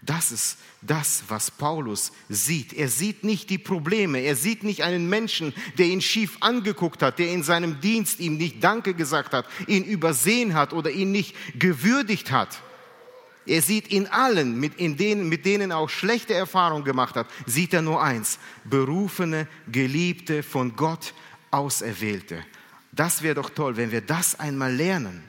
Das 0.00 0.32
ist 0.32 0.58
das, 0.80 1.22
was 1.28 1.50
Paulus 1.50 2.10
sieht. 2.28 2.72
Er 2.72 2.88
sieht 2.88 3.22
nicht 3.22 3.50
die 3.50 3.58
Probleme. 3.58 4.18
Er 4.18 4.34
sieht 4.34 4.64
nicht 4.64 4.82
einen 4.82 5.08
Menschen, 5.08 5.54
der 5.78 5.86
ihn 5.86 6.00
schief 6.00 6.38
angeguckt 6.40 7.02
hat, 7.02 7.20
der 7.20 7.30
in 7.30 7.44
seinem 7.44 7.80
Dienst 7.80 8.18
ihm 8.18 8.36
nicht 8.36 8.64
Danke 8.64 8.94
gesagt 8.94 9.32
hat, 9.32 9.46
ihn 9.68 9.84
übersehen 9.84 10.54
hat 10.54 10.72
oder 10.72 10.90
ihn 10.90 11.12
nicht 11.12 11.36
gewürdigt 11.56 12.32
hat. 12.32 12.62
Er 13.46 13.62
sieht 13.62 13.88
in 13.88 14.06
allen, 14.06 14.58
mit, 14.58 14.76
in 14.76 14.96
denen, 14.96 15.28
mit 15.28 15.44
denen 15.44 15.72
auch 15.72 15.88
schlechte 15.88 16.34
Erfahrungen 16.34 16.84
gemacht 16.84 17.16
hat, 17.16 17.26
sieht 17.46 17.74
er 17.74 17.82
nur 17.82 18.02
eins, 18.02 18.38
berufene, 18.64 19.48
geliebte, 19.70 20.42
von 20.42 20.76
Gott 20.76 21.14
auserwählte. 21.50 22.44
Das 22.92 23.22
wäre 23.22 23.34
doch 23.34 23.50
toll, 23.50 23.76
wenn 23.76 23.90
wir 23.90 24.00
das 24.00 24.38
einmal 24.38 24.72
lernen 24.72 25.24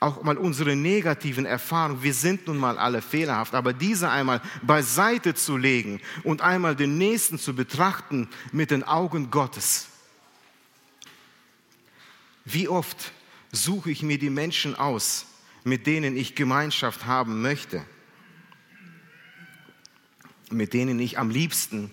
auch 0.00 0.22
mal 0.22 0.38
unsere 0.38 0.74
negativen 0.74 1.44
Erfahrungen, 1.44 2.02
wir 2.02 2.14
sind 2.14 2.46
nun 2.46 2.56
mal 2.56 2.78
alle 2.78 3.02
fehlerhaft, 3.02 3.54
aber 3.54 3.74
diese 3.74 4.08
einmal 4.08 4.40
beiseite 4.62 5.34
zu 5.34 5.58
legen 5.58 6.00
und 6.24 6.40
einmal 6.40 6.74
den 6.74 6.96
Nächsten 6.96 7.38
zu 7.38 7.54
betrachten 7.54 8.28
mit 8.50 8.70
den 8.70 8.82
Augen 8.82 9.30
Gottes. 9.30 9.88
Wie 12.46 12.66
oft 12.66 13.12
suche 13.52 13.90
ich 13.90 14.02
mir 14.02 14.18
die 14.18 14.30
Menschen 14.30 14.74
aus, 14.74 15.26
mit 15.64 15.86
denen 15.86 16.16
ich 16.16 16.34
Gemeinschaft 16.34 17.06
haben 17.06 17.42
möchte, 17.42 17.84
mit 20.50 20.72
denen 20.72 20.98
ich 20.98 21.18
am 21.18 21.30
liebsten 21.30 21.90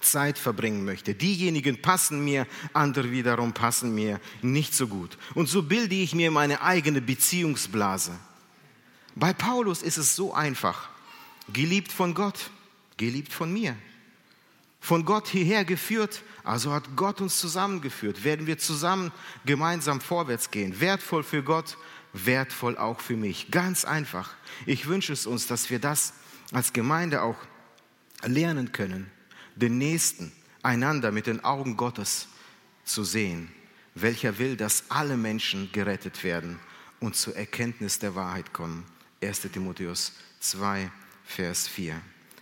Zeit 0.00 0.38
verbringen 0.38 0.84
möchte. 0.84 1.14
Diejenigen 1.14 1.82
passen 1.82 2.24
mir, 2.24 2.46
andere 2.72 3.10
wiederum 3.10 3.52
passen 3.52 3.94
mir 3.94 4.20
nicht 4.42 4.74
so 4.74 4.86
gut. 4.88 5.18
Und 5.34 5.48
so 5.48 5.62
bilde 5.62 5.94
ich 5.94 6.14
mir 6.14 6.30
meine 6.30 6.62
eigene 6.62 7.00
Beziehungsblase. 7.00 8.12
Bei 9.14 9.32
Paulus 9.32 9.82
ist 9.82 9.96
es 9.96 10.14
so 10.14 10.32
einfach. 10.32 10.88
Geliebt 11.52 11.90
von 11.90 12.14
Gott, 12.14 12.50
geliebt 12.96 13.32
von 13.32 13.52
mir. 13.52 13.76
Von 14.80 15.04
Gott 15.04 15.26
hierher 15.26 15.64
geführt, 15.64 16.22
also 16.44 16.72
hat 16.72 16.94
Gott 16.94 17.20
uns 17.20 17.40
zusammengeführt. 17.40 18.22
Werden 18.22 18.46
wir 18.46 18.58
zusammen 18.58 19.10
gemeinsam 19.44 20.00
vorwärts 20.00 20.50
gehen. 20.50 20.80
Wertvoll 20.80 21.24
für 21.24 21.42
Gott, 21.42 21.76
wertvoll 22.26 22.76
auch 22.76 23.00
für 23.00 23.16
mich. 23.16 23.50
Ganz 23.50 23.84
einfach. 23.84 24.34
Ich 24.66 24.86
wünsche 24.86 25.12
es 25.12 25.26
uns, 25.26 25.46
dass 25.46 25.70
wir 25.70 25.78
das 25.78 26.14
als 26.52 26.72
Gemeinde 26.72 27.22
auch 27.22 27.36
lernen 28.24 28.72
können 28.72 29.10
den 29.58 29.78
Nächsten, 29.78 30.32
einander 30.62 31.12
mit 31.12 31.26
den 31.26 31.44
Augen 31.44 31.76
Gottes 31.76 32.28
zu 32.84 33.04
sehen, 33.04 33.50
welcher 33.94 34.38
will, 34.38 34.56
dass 34.56 34.84
alle 34.90 35.16
Menschen 35.16 35.70
gerettet 35.72 36.24
werden 36.24 36.58
und 37.00 37.16
zur 37.16 37.36
Erkenntnis 37.36 37.98
der 37.98 38.14
Wahrheit 38.14 38.52
kommen. 38.52 38.84
1 39.22 39.40
Timotheus 39.52 40.12
2, 40.40 40.90
Vers 41.24 41.66
4. 41.68 42.00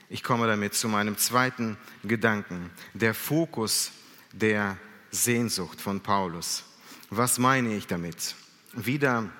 Ich 0.09 0.23
komme 0.23 0.47
damit 0.47 0.75
zu 0.75 0.89
meinem 0.89 1.17
zweiten 1.17 1.77
Gedanken, 2.05 2.71
der 2.95 3.15
Fokus 3.15 3.91
der 4.33 4.77
Sehnsucht 5.11 5.81
von 5.81 6.01
Paulus. 6.01 6.65
Was 7.11 7.39
meine 7.39 7.75
ich 7.75 7.87
damit? 7.87 8.35
Wieder 8.75 9.31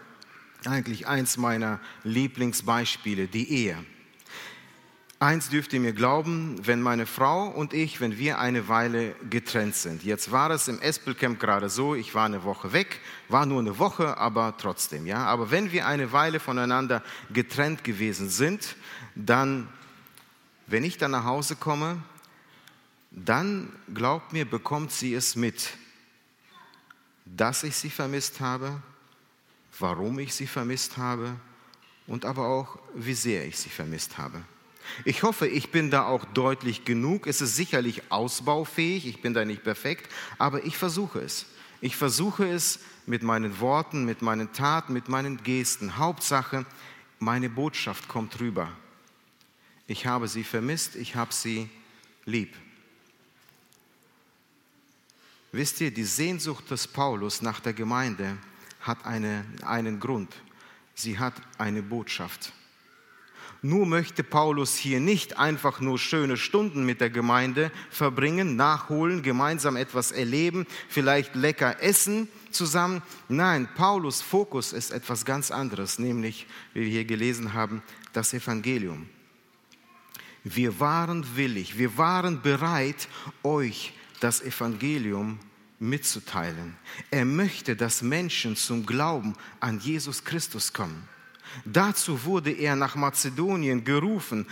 eigentlich 0.67 1.07
eins 1.07 1.37
meiner 1.37 1.81
Lieblingsbeispiele, 2.05 3.29
die 3.29 3.51
Ehe. 3.51 3.77
Eins 5.19 5.49
dürft 5.49 5.73
ihr 5.73 5.81
mir 5.81 5.95
glauben, 5.95 6.59
wenn 6.67 6.83
meine 6.83 7.07
Frau 7.07 7.49
und 7.49 7.73
ich, 7.73 8.03
wenn 8.03 8.19
wir 8.19 8.39
eine 8.39 8.69
Weile 8.69 9.15
getrennt 9.31 9.75
sind. 9.75 10.05
Jetzt 10.05 10.31
war 10.31 10.51
es 10.51 10.69
im 10.69 10.79
Espelcamp 10.79 11.41
gerade 11.41 11.71
so, 11.71 11.95
ich 11.95 12.15
war 12.15 12.27
eine 12.27 12.45
Woche 12.45 12.75
weg, 12.75 13.01
war 13.31 13.47
nur 13.47 13.61
eine 13.61 13.79
Woche, 13.79 14.19
aber 14.19 14.55
trotzdem, 14.59 15.07
ja. 15.07 15.25
Aber 15.25 15.51
wenn 15.51 15.73
wir 15.73 15.87
eine 15.87 16.13
Weile 16.13 16.39
voneinander 16.39 17.03
getrennt 17.33 17.83
gewesen 17.83 18.29
sind, 18.29 18.77
dann, 19.15 19.69
wenn 20.67 20.85
ich 20.85 20.99
dann 20.99 21.13
nach 21.13 21.25
Hause 21.25 21.57
komme, 21.57 21.97
dann, 23.11 23.73
glaubt 23.95 24.35
mir, 24.35 24.45
bekommt 24.45 24.93
sie 24.93 25.15
es 25.15 25.35
mit, 25.35 25.71
dass 27.25 27.63
ich 27.63 27.75
sie 27.75 27.89
vermisst 27.89 28.41
habe, 28.41 28.83
warum 29.79 30.19
ich 30.19 30.35
sie 30.35 30.47
vermisst 30.47 30.97
habe 30.97 31.37
und 32.07 32.25
aber 32.25 32.47
auch, 32.49 32.79
wie 32.95 33.15
sehr 33.15 33.47
ich 33.47 33.59
sie 33.59 33.69
vermisst 33.69 34.19
habe. 34.19 34.43
Ich 35.05 35.23
hoffe, 35.23 35.49
ich 35.49 35.71
bin 35.71 35.91
da 35.91 36.07
auch 36.07 36.25
deutlich 36.25 36.85
genug. 36.85 37.27
Es 37.27 37.41
ist 37.41 37.57
sicherlich 37.57 38.11
ausbaufähig, 38.11 39.07
ich 39.07 39.21
bin 39.21 39.35
da 39.35 39.45
nicht 39.45 39.65
perfekt, 39.65 40.13
aber 40.39 40.65
ich 40.65 40.77
versuche 40.77 41.21
es. 41.21 41.47
Ich 41.81 41.97
versuche 41.97 42.49
es 42.49 42.79
mit 43.05 43.23
meinen 43.23 43.61
Worten, 43.61 44.05
mit 44.05 44.23
meinen 44.23 44.53
Taten, 44.53 44.93
mit 44.93 45.09
meinen 45.09 45.43
Gesten. 45.43 45.99
Hauptsache, 45.99 46.65
meine 47.19 47.51
Botschaft 47.51 48.09
kommt 48.09 48.41
rüber. 48.41 48.71
Ich 49.87 50.07
habe 50.07 50.29
sie 50.29 50.45
vermisst, 50.45 50.97
ich 50.97 51.15
habe 51.15 51.33
sie 51.33 51.69
lieb. 52.25 52.55
Wisst 55.53 55.81
ihr, 55.81 55.91
die 55.91 56.05
Sehnsucht 56.05 56.71
des 56.71 56.87
Paulus 56.87 57.41
nach 57.41 57.61
der 57.61 57.73
Gemeinde 57.73 58.37
hat 58.87 59.05
eine, 59.07 59.45
einen 59.65 60.01
Grund. 60.01 60.35
Sie 60.95 61.19
hat 61.19 61.35
eine 61.59 61.83
Botschaft. 61.83 62.53
Nur 63.63 63.87
möchte 63.87 64.23
Paulus 64.23 64.77
hier 64.77 65.01
nicht 65.01 65.39
einfach 65.39 65.81
nur 65.81 65.99
schöne 65.99 66.37
Stunden 66.37 66.85
mit 66.85 67.01
der 67.01 67.11
Gemeinde 67.11 67.73
verbringen, 67.91 68.55
nachholen, 68.55 69.23
gemeinsam 69.23 69.77
etwas 69.77 70.13
erleben, 70.13 70.67
vielleicht 70.89 71.35
lecker 71.35 71.83
essen 71.83 72.29
zusammen. 72.51 73.03
Nein, 73.29 73.69
Paulus 73.75 74.23
Fokus 74.23 74.73
ist 74.73 74.93
etwas 74.93 75.25
ganz 75.25 75.51
anderes, 75.51 75.99
nämlich, 75.99 76.47
wie 76.75 76.83
wir 76.83 76.89
hier 76.89 77.05
gelesen 77.05 77.55
haben, 77.55 77.83
das 78.13 78.35
Evangelium. 78.35 79.09
Wir 80.45 80.79
waren 80.79 81.27
willig, 81.35 81.77
wir 81.77 81.99
waren 81.99 82.43
bereit, 82.43 83.09
euch 83.43 83.95
das 84.21 84.43
Evangelium 84.43 85.41
mitzuteilen. 85.79 86.77
Er 87.11 87.25
möchte, 87.25 87.77
dass 87.77 88.03
Menschen 88.03 88.57
zum 88.57 88.87
Glauben 88.87 89.35
an 89.61 89.79
Jesus 89.81 90.25
Christus 90.25 90.73
kommen. 90.73 91.09
Dazu 91.65 92.25
wurde 92.25 92.53
er 92.53 92.77
nach 92.77 92.97
Mazedonien 92.97 93.85
gerufen. 93.85 94.47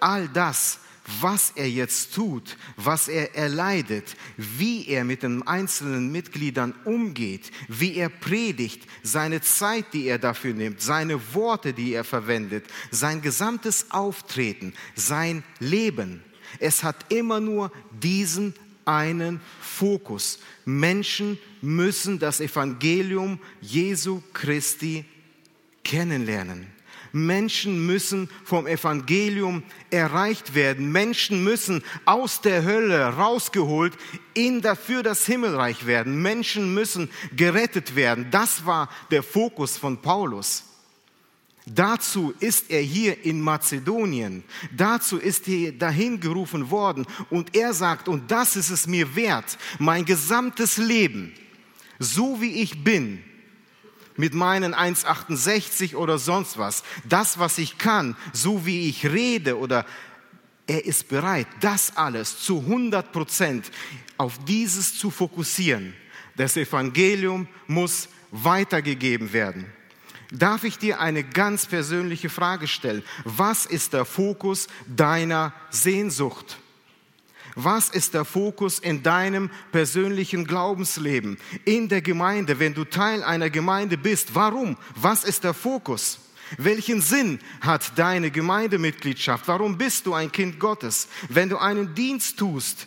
All 0.00 0.28
das, 0.28 0.80
was 1.20 1.52
er 1.56 1.68
jetzt 1.68 2.14
tut, 2.14 2.56
was 2.76 3.08
er 3.08 3.34
erleidet, 3.34 4.16
wie 4.36 4.86
er 4.88 5.04
mit 5.04 5.22
den 5.22 5.46
einzelnen 5.46 6.12
Mitgliedern 6.12 6.74
umgeht, 6.84 7.50
wie 7.68 7.96
er 7.96 8.08
predigt, 8.08 8.88
seine 9.02 9.40
Zeit, 9.40 9.86
die 9.92 10.06
er 10.06 10.18
dafür 10.18 10.54
nimmt, 10.54 10.80
seine 10.80 11.34
Worte, 11.34 11.72
die 11.72 11.92
er 11.92 12.04
verwendet, 12.04 12.66
sein 12.90 13.20
gesamtes 13.20 13.90
Auftreten, 13.90 14.74
sein 14.94 15.42
Leben. 15.58 16.22
Es 16.58 16.84
hat 16.84 17.12
immer 17.12 17.40
nur 17.40 17.72
diesen 17.90 18.54
einen 18.84 19.40
Fokus. 19.60 20.38
Menschen 20.64 21.38
müssen 21.60 22.18
das 22.18 22.40
Evangelium 22.40 23.38
Jesu 23.60 24.22
Christi 24.32 25.04
kennenlernen. 25.84 26.66
Menschen 27.12 27.86
müssen 27.86 28.28
vom 28.44 28.66
Evangelium 28.66 29.62
erreicht 29.90 30.54
werden. 30.54 30.90
Menschen 30.90 31.44
müssen 31.44 31.84
aus 32.06 32.40
der 32.40 32.64
Hölle 32.64 33.04
rausgeholt 33.04 33.92
in 34.34 34.62
dafür 34.62 35.02
das 35.02 35.26
Himmelreich 35.26 35.86
werden. 35.86 36.22
Menschen 36.22 36.72
müssen 36.72 37.10
gerettet 37.36 37.94
werden. 37.94 38.28
Das 38.30 38.64
war 38.64 38.88
der 39.10 39.22
Fokus 39.22 39.76
von 39.76 40.00
Paulus. 40.00 40.64
Dazu 41.66 42.34
ist 42.40 42.70
er 42.70 42.80
hier 42.80 43.24
in 43.24 43.40
Mazedonien. 43.40 44.42
Dazu 44.76 45.18
ist 45.18 45.46
er 45.46 45.72
dahin 45.72 46.18
gerufen 46.18 46.70
worden. 46.70 47.06
Und 47.30 47.54
er 47.54 47.72
sagt, 47.72 48.08
und 48.08 48.30
das 48.30 48.56
ist 48.56 48.70
es 48.70 48.86
mir 48.86 49.14
wert, 49.14 49.58
mein 49.78 50.04
gesamtes 50.04 50.76
Leben, 50.76 51.32
so 51.98 52.40
wie 52.40 52.62
ich 52.62 52.82
bin, 52.82 53.22
mit 54.16 54.34
meinen 54.34 54.74
1,68 54.74 55.94
oder 55.94 56.18
sonst 56.18 56.58
was, 56.58 56.82
das, 57.08 57.38
was 57.38 57.58
ich 57.58 57.78
kann, 57.78 58.16
so 58.32 58.66
wie 58.66 58.88
ich 58.88 59.06
rede 59.06 59.58
oder 59.58 59.86
er 60.66 60.84
ist 60.84 61.08
bereit, 61.08 61.46
das 61.60 61.96
alles 61.96 62.38
zu 62.40 62.60
100 62.60 63.10
Prozent 63.12 63.70
auf 64.16 64.38
dieses 64.44 64.98
zu 64.98 65.10
fokussieren. 65.10 65.94
Das 66.36 66.56
Evangelium 66.56 67.48
muss 67.66 68.08
weitergegeben 68.30 69.32
werden. 69.32 69.66
Darf 70.32 70.64
ich 70.64 70.78
dir 70.78 70.98
eine 70.98 71.24
ganz 71.24 71.66
persönliche 71.66 72.30
Frage 72.30 72.66
stellen? 72.66 73.02
Was 73.24 73.66
ist 73.66 73.92
der 73.92 74.06
Fokus 74.06 74.66
deiner 74.86 75.52
Sehnsucht? 75.68 76.56
Was 77.54 77.90
ist 77.90 78.14
der 78.14 78.24
Fokus 78.24 78.78
in 78.78 79.02
deinem 79.02 79.50
persönlichen 79.72 80.46
Glaubensleben, 80.46 81.36
in 81.66 81.90
der 81.90 82.00
Gemeinde, 82.00 82.58
wenn 82.58 82.72
du 82.72 82.86
Teil 82.86 83.22
einer 83.22 83.50
Gemeinde 83.50 83.98
bist? 83.98 84.34
Warum? 84.34 84.78
Was 84.94 85.24
ist 85.24 85.44
der 85.44 85.52
Fokus? 85.52 86.18
Welchen 86.56 87.02
Sinn 87.02 87.38
hat 87.60 87.98
deine 87.98 88.30
Gemeindemitgliedschaft? 88.30 89.46
Warum 89.48 89.76
bist 89.76 90.06
du 90.06 90.14
ein 90.14 90.32
Kind 90.32 90.58
Gottes? 90.58 91.08
Wenn 91.28 91.50
du 91.50 91.58
einen 91.58 91.94
Dienst 91.94 92.38
tust, 92.38 92.86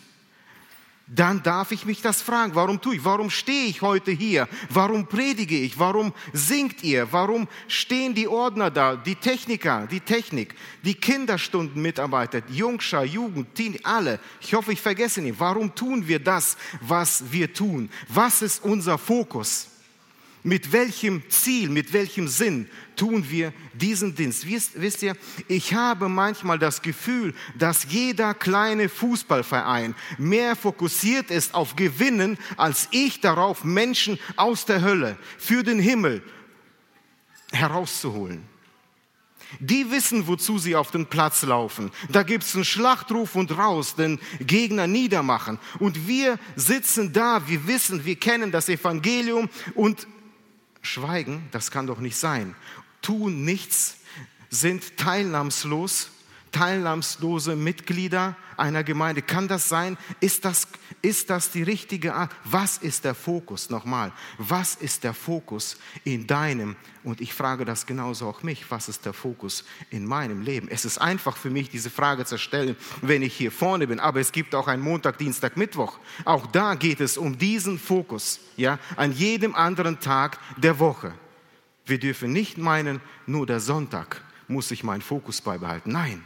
dann 1.06 1.42
darf 1.42 1.70
ich 1.70 1.86
mich 1.86 2.02
das 2.02 2.20
fragen. 2.20 2.54
Warum 2.54 2.80
tue 2.80 2.96
ich? 2.96 3.04
Warum 3.04 3.30
stehe 3.30 3.66
ich 3.66 3.80
heute 3.80 4.10
hier? 4.10 4.48
Warum 4.70 5.06
predige 5.06 5.56
ich? 5.56 5.78
Warum 5.78 6.12
singt 6.32 6.82
ihr? 6.82 7.12
Warum 7.12 7.46
stehen 7.68 8.14
die 8.14 8.26
Ordner 8.26 8.70
da, 8.70 8.96
die 8.96 9.14
Techniker, 9.14 9.86
die 9.86 10.00
Technik, 10.00 10.54
die 10.84 10.94
Kinderstundenmitarbeiter, 10.94 12.42
Jungschar, 12.48 13.04
Jugend, 13.04 13.54
Teen, 13.54 13.78
alle? 13.84 14.18
Ich 14.40 14.54
hoffe, 14.54 14.72
ich 14.72 14.80
vergesse 14.80 15.20
nicht. 15.20 15.38
Warum 15.38 15.74
tun 15.74 16.08
wir 16.08 16.18
das, 16.18 16.56
was 16.80 17.30
wir 17.30 17.52
tun? 17.52 17.88
Was 18.08 18.42
ist 18.42 18.64
unser 18.64 18.98
Fokus? 18.98 19.68
Mit 20.46 20.70
welchem 20.70 21.28
Ziel, 21.28 21.68
mit 21.70 21.92
welchem 21.92 22.28
Sinn 22.28 22.68
tun 22.94 23.28
wir 23.28 23.52
diesen 23.72 24.14
Dienst? 24.14 24.46
Wisst, 24.46 24.80
wisst 24.80 25.02
ihr, 25.02 25.16
ich 25.48 25.74
habe 25.74 26.08
manchmal 26.08 26.56
das 26.56 26.82
Gefühl, 26.82 27.34
dass 27.58 27.90
jeder 27.90 28.32
kleine 28.32 28.88
Fußballverein 28.88 29.96
mehr 30.18 30.54
fokussiert 30.54 31.32
ist 31.32 31.52
auf 31.52 31.74
Gewinnen, 31.74 32.38
als 32.56 32.86
ich 32.92 33.20
darauf, 33.20 33.64
Menschen 33.64 34.20
aus 34.36 34.64
der 34.66 34.82
Hölle 34.82 35.18
für 35.36 35.64
den 35.64 35.80
Himmel 35.80 36.22
herauszuholen. 37.50 38.44
Die 39.58 39.90
wissen, 39.90 40.28
wozu 40.28 40.58
sie 40.58 40.76
auf 40.76 40.92
den 40.92 41.06
Platz 41.06 41.42
laufen. 41.42 41.90
Da 42.08 42.22
gibt's 42.22 42.54
einen 42.54 42.64
Schlachtruf 42.64 43.34
und 43.34 43.58
raus, 43.58 43.96
den 43.96 44.20
Gegner 44.38 44.86
niedermachen. 44.86 45.58
Und 45.80 46.06
wir 46.06 46.38
sitzen 46.54 47.12
da, 47.12 47.48
wir 47.48 47.66
wissen, 47.66 48.04
wir 48.04 48.14
kennen 48.14 48.52
das 48.52 48.68
Evangelium 48.68 49.48
und 49.74 50.06
schweigen, 50.86 51.48
das 51.52 51.70
kann 51.70 51.86
doch 51.86 52.00
nicht 52.00 52.16
sein. 52.16 52.54
Tun 53.02 53.44
nichts, 53.44 53.98
sind 54.48 54.96
teilnahmslos, 54.96 56.10
teilnahmslose 56.56 57.54
Mitglieder 57.54 58.34
einer 58.56 58.82
Gemeinde. 58.82 59.20
Kann 59.20 59.46
das 59.46 59.68
sein? 59.68 59.98
Ist 60.20 60.46
das, 60.46 60.66
ist 61.02 61.28
das 61.28 61.50
die 61.50 61.62
richtige 61.62 62.14
Art? 62.14 62.34
Was 62.44 62.78
ist 62.78 63.04
der 63.04 63.14
Fokus? 63.14 63.68
Nochmal, 63.68 64.10
was 64.38 64.74
ist 64.74 65.04
der 65.04 65.12
Fokus 65.12 65.76
in 66.04 66.26
deinem? 66.26 66.76
Und 67.04 67.20
ich 67.20 67.34
frage 67.34 67.66
das 67.66 67.84
genauso 67.84 68.26
auch 68.26 68.42
mich. 68.42 68.70
Was 68.70 68.88
ist 68.88 69.04
der 69.04 69.12
Fokus 69.12 69.64
in 69.90 70.06
meinem 70.06 70.40
Leben? 70.40 70.68
Es 70.68 70.86
ist 70.86 70.96
einfach 70.96 71.36
für 71.36 71.50
mich, 71.50 71.68
diese 71.68 71.90
Frage 71.90 72.24
zu 72.24 72.38
stellen, 72.38 72.74
wenn 73.02 73.20
ich 73.20 73.36
hier 73.36 73.52
vorne 73.52 73.86
bin. 73.86 74.00
Aber 74.00 74.20
es 74.20 74.32
gibt 74.32 74.54
auch 74.54 74.66
einen 74.66 74.82
Montag, 74.82 75.18
Dienstag, 75.18 75.58
Mittwoch. 75.58 75.98
Auch 76.24 76.46
da 76.46 76.74
geht 76.74 77.00
es 77.00 77.18
um 77.18 77.36
diesen 77.36 77.78
Fokus. 77.78 78.40
Ja, 78.56 78.78
an 78.96 79.12
jedem 79.12 79.54
anderen 79.54 80.00
Tag 80.00 80.38
der 80.56 80.78
Woche. 80.78 81.12
Wir 81.84 81.98
dürfen 81.98 82.32
nicht 82.32 82.56
meinen, 82.56 83.02
nur 83.26 83.46
der 83.46 83.60
Sonntag 83.60 84.22
muss 84.48 84.70
ich 84.70 84.82
meinen 84.84 85.02
Fokus 85.02 85.40
beibehalten. 85.40 85.92
Nein, 85.92 86.24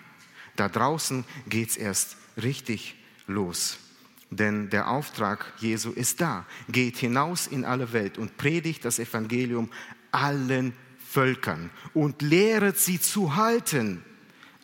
da 0.61 0.69
draußen 0.69 1.25
geht 1.49 1.71
es 1.71 1.77
erst 1.79 2.19
richtig 2.37 2.95
los. 3.27 3.79
Denn 4.29 4.69
der 4.69 4.91
Auftrag 4.91 5.55
Jesu 5.59 5.91
ist 5.91 6.21
da. 6.21 6.45
Geht 6.69 6.99
hinaus 6.99 7.47
in 7.47 7.65
alle 7.65 7.95
Welt 7.95 8.19
und 8.19 8.37
predigt 8.37 8.85
das 8.85 8.99
Evangelium 8.99 9.71
allen 10.13 10.75
Völkern 11.09 11.71
und 11.95 12.21
lehret 12.21 12.79
sie 12.79 13.01
zu 13.01 13.37
halten. 13.37 14.05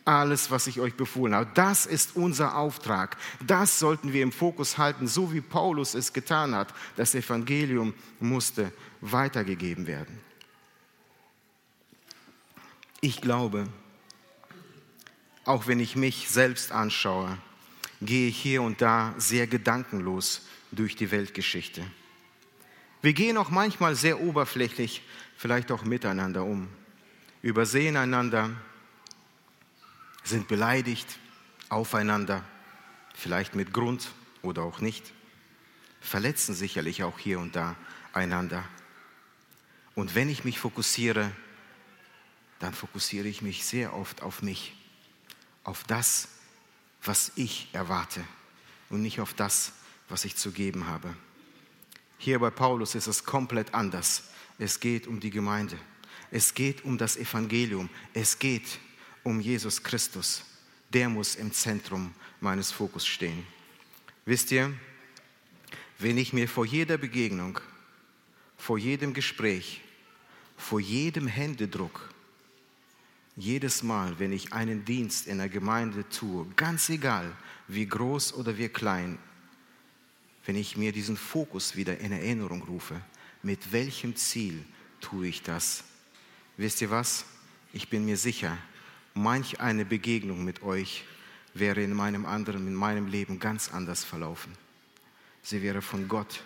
Alles, 0.05 0.51
was 0.51 0.67
ich 0.67 0.79
euch 0.79 0.93
befohlen 0.93 1.33
habe. 1.33 1.49
Das 1.55 1.87
ist 1.87 2.15
unser 2.15 2.55
Auftrag. 2.55 3.17
Das 3.45 3.79
sollten 3.79 4.13
wir 4.13 4.21
im 4.21 4.31
Fokus 4.31 4.77
halten, 4.77 5.07
so 5.07 5.33
wie 5.33 5.41
Paulus 5.41 5.95
es 5.95 6.13
getan 6.13 6.53
hat. 6.53 6.73
Das 6.95 7.15
Evangelium 7.15 7.95
musste 8.19 8.71
weitergegeben 9.01 9.87
werden. 9.87 10.19
Ich 13.01 13.19
glaube, 13.19 13.67
auch 15.47 15.67
wenn 15.67 15.79
ich 15.79 15.95
mich 15.95 16.29
selbst 16.29 16.71
anschaue, 16.71 17.37
gehe 18.01 18.27
ich 18.27 18.37
hier 18.37 18.61
und 18.61 18.81
da 18.81 19.15
sehr 19.17 19.47
gedankenlos 19.47 20.45
durch 20.71 20.95
die 20.95 21.09
Weltgeschichte. 21.09 21.83
Wir 23.01 23.13
gehen 23.13 23.37
auch 23.37 23.49
manchmal 23.49 23.95
sehr 23.95 24.19
oberflächlich, 24.19 25.01
vielleicht 25.37 25.71
auch 25.71 25.83
miteinander 25.83 26.43
um, 26.43 26.67
übersehen 27.41 27.95
einander, 27.95 28.49
sind 30.23 30.49
beleidigt 30.49 31.17
aufeinander, 31.69 32.43
vielleicht 33.15 33.55
mit 33.55 33.73
Grund 33.73 34.09
oder 34.41 34.63
auch 34.63 34.81
nicht, 34.81 35.13
verletzen 36.01 36.55
sicherlich 36.55 37.03
auch 37.03 37.19
hier 37.19 37.39
und 37.39 37.55
da 37.55 37.75
einander. 38.11 38.65
Und 39.95 40.13
wenn 40.13 40.27
ich 40.27 40.43
mich 40.43 40.59
fokussiere, 40.59 41.31
dann 42.59 42.73
fokussiere 42.73 43.27
ich 43.27 43.41
mich 43.41 43.65
sehr 43.65 43.95
oft 43.95 44.21
auf 44.21 44.41
mich, 44.41 44.76
auf 45.67 45.83
das, 45.83 46.29
was 47.03 47.33
ich 47.35 47.67
erwarte 47.73 48.23
und 48.89 49.01
nicht 49.01 49.19
auf 49.19 49.33
das, 49.33 49.73
was 50.07 50.23
ich 50.23 50.37
zu 50.37 50.51
geben 50.51 50.87
habe. 50.87 51.13
Hier 52.17 52.39
bei 52.39 52.49
Paulus 52.49 52.95
ist 52.95 53.07
es 53.07 53.25
komplett 53.25 53.73
anders. 53.73 54.23
Es 54.57 54.79
geht 54.79 55.07
um 55.07 55.19
die 55.19 55.29
Gemeinde. 55.29 55.77
Es 56.31 56.53
geht 56.53 56.85
um 56.85 56.97
das 56.97 57.17
Evangelium. 57.17 57.89
Es 58.13 58.39
geht 58.39 58.79
um 59.23 59.41
Jesus 59.41 59.83
Christus. 59.83 60.43
Der 60.93 61.09
muss 61.09 61.35
im 61.35 61.51
Zentrum 61.51 62.13
meines 62.39 62.71
Fokus 62.71 63.05
stehen. 63.05 63.45
Wisst 64.25 64.51
ihr, 64.53 64.73
wenn 65.99 66.17
ich 66.17 66.31
mir 66.31 66.47
vor 66.47 66.65
jeder 66.65 66.97
Begegnung, 66.97 67.59
vor 68.57 68.77
jedem 68.77 69.13
Gespräch, 69.13 69.81
vor 70.55 70.79
jedem 70.79 71.27
Händedruck 71.27 72.09
jedes 73.37 73.83
Mal, 73.83 74.17
wenn 74.19 74.33
ich 74.33 74.51
einen 74.51 74.83
Dienst 74.83 75.27
in 75.27 75.37
der 75.37 75.47
Gemeinde 75.47 76.09
tue, 76.09 76.47
ganz 76.55 76.89
egal, 76.89 77.31
wie 77.67 77.85
groß 77.85 78.33
oder 78.33 78.57
wie 78.57 78.67
klein, 78.67 79.19
wenn 80.45 80.55
ich 80.55 80.75
mir 80.75 80.91
diesen 80.91 81.17
Fokus 81.17 81.75
wieder 81.75 81.99
in 81.99 82.11
Erinnerung 82.11 82.63
rufe, 82.63 82.99
mit 83.43 83.71
welchem 83.71 84.15
Ziel 84.15 84.65
tue 84.99 85.27
ich 85.27 85.43
das? 85.43 85.83
Wisst 86.57 86.81
ihr 86.81 86.89
was? 86.89 87.25
Ich 87.73 87.89
bin 87.89 88.05
mir 88.05 88.17
sicher, 88.17 88.57
manch 89.13 89.59
eine 89.59 89.85
Begegnung 89.85 90.43
mit 90.43 90.63
euch 90.63 91.03
wäre 91.53 91.81
in 91.81 91.93
meinem 91.93 92.25
anderen, 92.25 92.67
in 92.67 92.73
meinem 92.73 93.07
Leben 93.07 93.39
ganz 93.39 93.71
anders 93.71 94.03
verlaufen. 94.03 94.53
Sie 95.43 95.61
wäre 95.61 95.81
von 95.81 96.07
Gott 96.07 96.43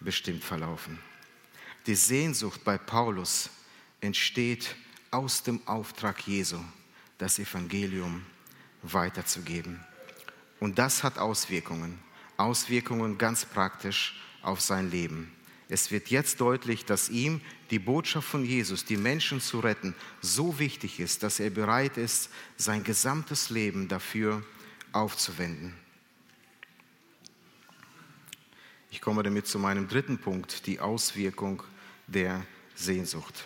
bestimmt 0.00 0.44
verlaufen. 0.44 0.98
Die 1.86 1.94
Sehnsucht 1.94 2.64
bei 2.64 2.76
Paulus 2.76 3.50
entsteht 4.00 4.76
aus 5.14 5.44
dem 5.44 5.60
Auftrag 5.66 6.26
Jesu 6.26 6.58
das 7.18 7.38
Evangelium 7.38 8.26
weiterzugeben. 8.82 9.78
Und 10.58 10.78
das 10.78 11.04
hat 11.04 11.18
Auswirkungen, 11.18 12.00
Auswirkungen 12.36 13.16
ganz 13.16 13.44
praktisch 13.44 14.20
auf 14.42 14.60
sein 14.60 14.90
Leben. 14.90 15.30
Es 15.68 15.92
wird 15.92 16.08
jetzt 16.08 16.40
deutlich, 16.40 16.84
dass 16.84 17.08
ihm 17.08 17.40
die 17.70 17.78
Botschaft 17.78 18.28
von 18.28 18.44
Jesus, 18.44 18.84
die 18.84 18.96
Menschen 18.96 19.40
zu 19.40 19.60
retten, 19.60 19.94
so 20.20 20.58
wichtig 20.58 20.98
ist, 20.98 21.22
dass 21.22 21.38
er 21.38 21.50
bereit 21.50 21.96
ist, 21.96 22.28
sein 22.56 22.82
gesamtes 22.82 23.50
Leben 23.50 23.88
dafür 23.88 24.42
aufzuwenden. 24.92 25.74
Ich 28.90 29.00
komme 29.00 29.22
damit 29.22 29.46
zu 29.46 29.58
meinem 29.58 29.88
dritten 29.88 30.18
Punkt, 30.18 30.66
die 30.66 30.80
Auswirkung 30.80 31.62
der 32.08 32.44
Sehnsucht. 32.74 33.44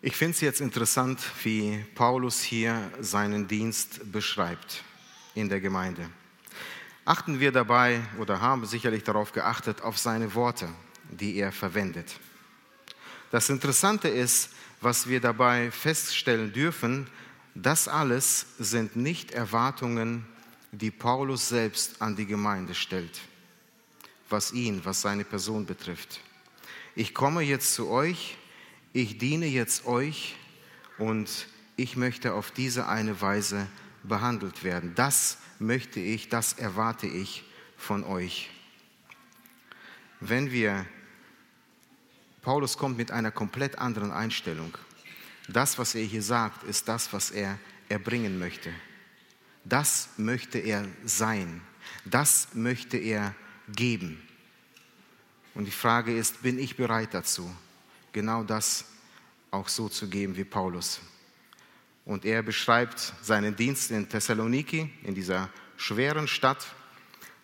Ich 0.00 0.14
finde 0.14 0.34
es 0.36 0.40
jetzt 0.40 0.60
interessant, 0.60 1.20
wie 1.42 1.84
Paulus 1.96 2.40
hier 2.40 2.88
seinen 3.00 3.48
Dienst 3.48 4.12
beschreibt 4.12 4.84
in 5.34 5.48
der 5.48 5.60
Gemeinde. 5.60 6.08
Achten 7.04 7.40
wir 7.40 7.50
dabei 7.50 8.00
oder 8.16 8.40
haben 8.40 8.64
sicherlich 8.64 9.02
darauf 9.02 9.32
geachtet, 9.32 9.82
auf 9.82 9.98
seine 9.98 10.36
Worte, 10.36 10.68
die 11.10 11.34
er 11.34 11.50
verwendet. 11.50 12.14
Das 13.32 13.48
Interessante 13.48 14.06
ist, 14.06 14.50
was 14.80 15.08
wir 15.08 15.20
dabei 15.20 15.72
feststellen 15.72 16.52
dürfen, 16.52 17.08
das 17.56 17.88
alles 17.88 18.46
sind 18.60 18.94
nicht 18.94 19.32
Erwartungen, 19.32 20.24
die 20.70 20.92
Paulus 20.92 21.48
selbst 21.48 22.00
an 22.00 22.14
die 22.14 22.26
Gemeinde 22.26 22.76
stellt, 22.76 23.18
was 24.28 24.52
ihn, 24.52 24.80
was 24.84 25.00
seine 25.00 25.24
Person 25.24 25.66
betrifft. 25.66 26.20
Ich 26.94 27.14
komme 27.14 27.42
jetzt 27.42 27.74
zu 27.74 27.90
euch 27.90 28.36
ich 28.92 29.18
diene 29.18 29.46
jetzt 29.46 29.86
euch 29.86 30.36
und 30.98 31.46
ich 31.76 31.96
möchte 31.96 32.34
auf 32.34 32.50
diese 32.50 32.88
eine 32.88 33.20
Weise 33.20 33.66
behandelt 34.02 34.64
werden. 34.64 34.94
Das 34.94 35.38
möchte 35.58 36.00
ich, 36.00 36.28
das 36.28 36.54
erwarte 36.54 37.06
ich 37.06 37.44
von 37.76 38.04
euch. 38.04 38.50
Wenn 40.20 40.50
wir, 40.50 40.86
Paulus 42.42 42.76
kommt 42.76 42.96
mit 42.96 43.10
einer 43.10 43.30
komplett 43.30 43.78
anderen 43.78 44.10
Einstellung. 44.10 44.76
Das, 45.48 45.78
was 45.78 45.94
er 45.94 46.04
hier 46.04 46.22
sagt, 46.22 46.64
ist 46.64 46.88
das, 46.88 47.12
was 47.12 47.30
er 47.30 47.58
erbringen 47.88 48.38
möchte. 48.38 48.72
Das 49.64 50.10
möchte 50.16 50.58
er 50.58 50.86
sein. 51.04 51.60
Das 52.04 52.48
möchte 52.54 52.96
er 52.96 53.34
geben. 53.68 54.20
Und 55.54 55.64
die 55.66 55.72
Frage 55.72 56.16
ist, 56.16 56.42
bin 56.42 56.58
ich 56.58 56.76
bereit 56.76 57.14
dazu? 57.14 57.54
Genau 58.18 58.42
das 58.42 58.84
auch 59.52 59.68
so 59.68 59.88
zu 59.88 60.08
geben 60.08 60.36
wie 60.36 60.42
Paulus. 60.42 60.98
Und 62.04 62.24
er 62.24 62.42
beschreibt 62.42 63.14
seinen 63.22 63.54
Dienst 63.54 63.92
in 63.92 64.08
Thessaloniki, 64.08 64.90
in 65.04 65.14
dieser 65.14 65.50
schweren 65.76 66.26
Stadt. 66.26 66.66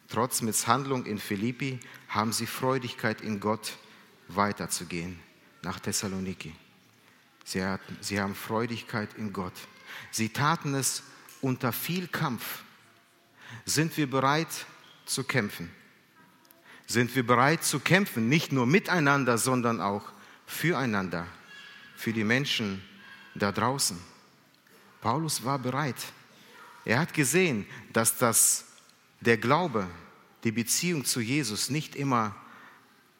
Trotz 0.09 0.43
Misshandlung 0.43 1.07
in 1.07 1.19
Philippi 1.19 1.79
haben 2.09 2.33
sie 2.33 2.47
Freudigkeit 2.47 3.21
in 3.21 3.39
Gott 3.39 3.79
weiterzugehen 4.27 5.21
nach 5.63 5.79
Thessaloniki. 5.79 6.53
Sie, 7.45 7.63
hatten, 7.63 7.97
sie 8.01 8.21
haben 8.21 8.35
Freudigkeit 8.35 9.15
in 9.15 9.33
Gott. 9.33 9.55
Sie 10.11 10.31
taten 10.31 10.75
es 10.75 11.05
unter 11.41 11.71
viel 11.71 12.09
Kampf. 12.09 12.65
Sind 13.65 13.97
wir 13.97 14.11
bereit 14.11 14.49
zu 15.07 15.23
kämpfen? 15.23 15.71
Sind 16.87 17.15
wir 17.15 17.25
bereit 17.25 17.63
zu 17.63 17.79
kämpfen, 17.79 18.29
nicht 18.29 18.51
nur 18.51 18.67
miteinander, 18.67 19.39
sondern 19.39 19.81
auch 19.81 20.13
füreinander, 20.46 21.26
für 21.96 22.12
die 22.12 22.24
Menschen 22.24 22.83
da 23.35 23.52
draußen. 23.52 23.98
Paulus 25.00 25.44
war 25.44 25.59
bereit. 25.59 25.96
Er 26.85 26.98
hat 26.98 27.14
gesehen, 27.14 27.66
dass 27.92 28.18
das, 28.18 28.66
der 29.20 29.37
Glaube, 29.37 29.87
die 30.44 30.52
Beziehung 30.52 31.04
zu 31.04 31.20
Jesus 31.20 31.70
nicht 31.70 31.96
immer 31.96 32.37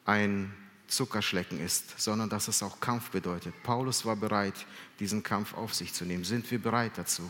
ein 0.05 0.53
Zuckerschlecken 0.87 1.59
ist, 1.59 1.99
sondern 1.99 2.29
dass 2.29 2.47
es 2.47 2.61
auch 2.61 2.79
Kampf 2.79 3.09
bedeutet. 3.09 3.53
Paulus 3.63 4.05
war 4.05 4.15
bereit, 4.15 4.53
diesen 4.99 5.23
Kampf 5.23 5.53
auf 5.55 5.73
sich 5.73 5.93
zu 5.93 6.05
nehmen. 6.05 6.23
Sind 6.23 6.49
wir 6.51 6.59
bereit 6.59 6.93
dazu, 6.95 7.27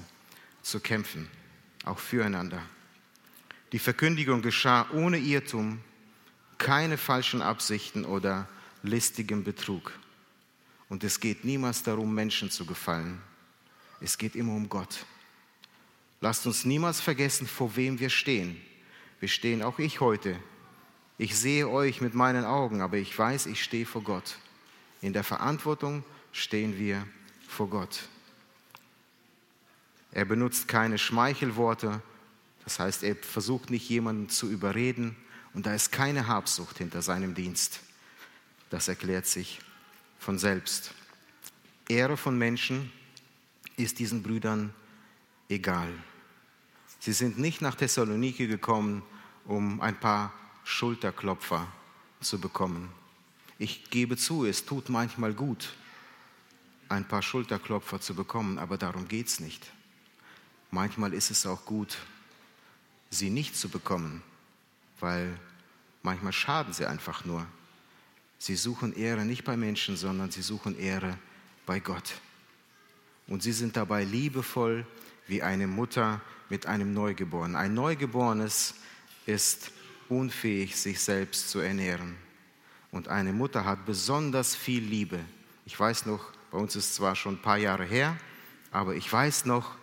zu 0.61 0.79
kämpfen, 0.79 1.29
auch 1.85 1.99
füreinander? 1.99 2.61
Die 3.71 3.79
Verkündigung 3.79 4.41
geschah 4.41 4.87
ohne 4.91 5.17
Irrtum, 5.17 5.79
keine 6.57 6.97
falschen 6.97 7.41
Absichten 7.41 8.05
oder 8.05 8.47
listigem 8.87 9.43
Betrug. 9.43 9.91
Und 10.89 11.03
es 11.03 11.19
geht 11.19 11.43
niemals 11.45 11.83
darum, 11.83 12.13
Menschen 12.13 12.51
zu 12.51 12.65
gefallen. 12.65 13.21
Es 14.01 14.17
geht 14.17 14.35
immer 14.35 14.53
um 14.53 14.69
Gott. 14.69 15.05
Lasst 16.21 16.45
uns 16.45 16.65
niemals 16.65 17.01
vergessen, 17.01 17.47
vor 17.47 17.75
wem 17.75 17.99
wir 17.99 18.09
stehen. 18.09 18.59
Wir 19.19 19.29
stehen 19.29 19.63
auch 19.63 19.79
ich 19.79 19.99
heute. 19.99 20.39
Ich 21.17 21.37
sehe 21.37 21.69
euch 21.69 22.01
mit 22.01 22.13
meinen 22.13 22.45
Augen, 22.45 22.81
aber 22.81 22.97
ich 22.97 23.17
weiß, 23.17 23.45
ich 23.45 23.63
stehe 23.63 23.85
vor 23.85 24.03
Gott. 24.03 24.37
In 25.01 25.13
der 25.13 25.23
Verantwortung 25.23 26.03
stehen 26.31 26.77
wir 26.77 27.07
vor 27.47 27.69
Gott. 27.69 28.03
Er 30.11 30.25
benutzt 30.25 30.67
keine 30.67 30.97
Schmeichelworte, 30.97 32.01
das 32.63 32.79
heißt, 32.79 33.03
er 33.03 33.15
versucht 33.15 33.69
nicht 33.69 33.87
jemanden 33.89 34.29
zu 34.29 34.49
überreden 34.49 35.15
und 35.53 35.65
da 35.65 35.73
ist 35.73 35.91
keine 35.91 36.27
Habsucht 36.27 36.77
hinter 36.79 37.01
seinem 37.01 37.35
Dienst. 37.35 37.79
Das 38.69 38.87
erklärt 38.87 39.25
sich 39.25 39.59
von 40.19 40.37
selbst. 40.37 40.91
Ehre 41.87 42.17
von 42.17 42.37
Menschen 42.37 42.91
ist 43.77 43.99
diesen 43.99 44.23
Brüdern 44.23 44.73
egal. 45.49 45.91
Sie 46.99 47.13
sind 47.13 47.37
nicht 47.37 47.61
nach 47.61 47.75
Thessaloniki 47.75 48.47
gekommen, 48.47 49.03
um 49.45 49.81
ein 49.81 49.99
paar 49.99 50.33
Schulterklopfer 50.63 51.67
zu 52.21 52.39
bekommen. 52.39 52.91
Ich 53.59 53.89
gebe 53.89 54.17
zu, 54.17 54.45
es 54.45 54.65
tut 54.65 54.89
manchmal 54.89 55.33
gut, 55.33 55.75
ein 56.89 57.07
paar 57.07 57.21
Schulterklopfer 57.21 58.01
zu 58.01 58.15
bekommen, 58.15 58.57
aber 58.57 58.77
darum 58.77 59.07
geht 59.07 59.27
es 59.27 59.39
nicht. 59.39 59.71
Manchmal 60.71 61.13
ist 61.13 61.31
es 61.31 61.45
auch 61.45 61.63
gut, 61.65 61.97
sie 63.11 63.29
nicht 63.29 63.55
zu 63.55 63.69
bekommen, 63.69 64.23
weil 64.99 65.39
manchmal 66.01 66.33
schaden 66.33 66.73
sie 66.73 66.85
einfach 66.85 67.23
nur. 67.23 67.45
Sie 68.37 68.55
suchen 68.55 68.95
Ehre 68.95 69.25
nicht 69.25 69.43
bei 69.43 69.57
Menschen, 69.57 69.97
sondern 69.97 70.31
sie 70.31 70.41
suchen 70.41 70.77
Ehre 70.77 71.17
bei 71.65 71.79
Gott. 71.79 72.15
Und 73.27 73.41
sie 73.43 73.53
sind 73.53 73.75
dabei 73.75 74.03
liebevoll 74.03 74.85
wie 75.27 75.41
eine 75.41 75.67
Mutter 75.67 76.21
mit 76.49 76.67
einem 76.67 76.93
Neugeborenen. 76.93 77.55
Ein 77.55 77.73
Neugeborenes 77.73 78.75
ist 79.25 79.71
unfähig, 80.09 80.75
sich 80.75 80.99
selbst 80.99 81.49
zu 81.49 81.59
ernähren. 81.59 82.15
Und 82.91 83.07
eine 83.07 83.33
Mutter 83.33 83.65
hat 83.65 83.85
besonders 83.85 84.55
viel 84.55 84.83
Liebe. 84.83 85.19
Ich 85.65 85.79
weiß 85.79 86.05
noch, 86.05 86.31
bei 86.51 86.57
uns 86.57 86.75
ist 86.75 86.89
es 86.89 86.95
zwar 86.95 87.15
schon 87.15 87.35
ein 87.35 87.41
paar 87.41 87.57
Jahre 87.57 87.83
her, 87.83 88.15
aber 88.71 88.95
ich 88.95 89.11
weiß 89.11 89.45
noch, 89.45 89.75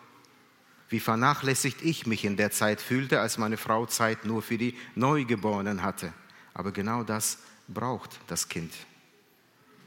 wie 0.89 1.01
vernachlässigt 1.01 1.83
ich 1.83 2.07
mich 2.07 2.25
in 2.25 2.37
der 2.37 2.51
Zeit 2.51 2.81
fühlte, 2.81 3.21
als 3.21 3.39
meine 3.39 3.57
Frau 3.57 3.87
Zeit 3.87 4.25
nur 4.25 4.43
für 4.43 4.59
die 4.59 4.77
Neugeborenen 4.95 5.83
hatte. 5.83 6.13
Aber 6.55 6.71
genau 6.71 7.03
das 7.03 7.39
braucht 7.73 8.21
das 8.27 8.49
Kind. 8.49 8.73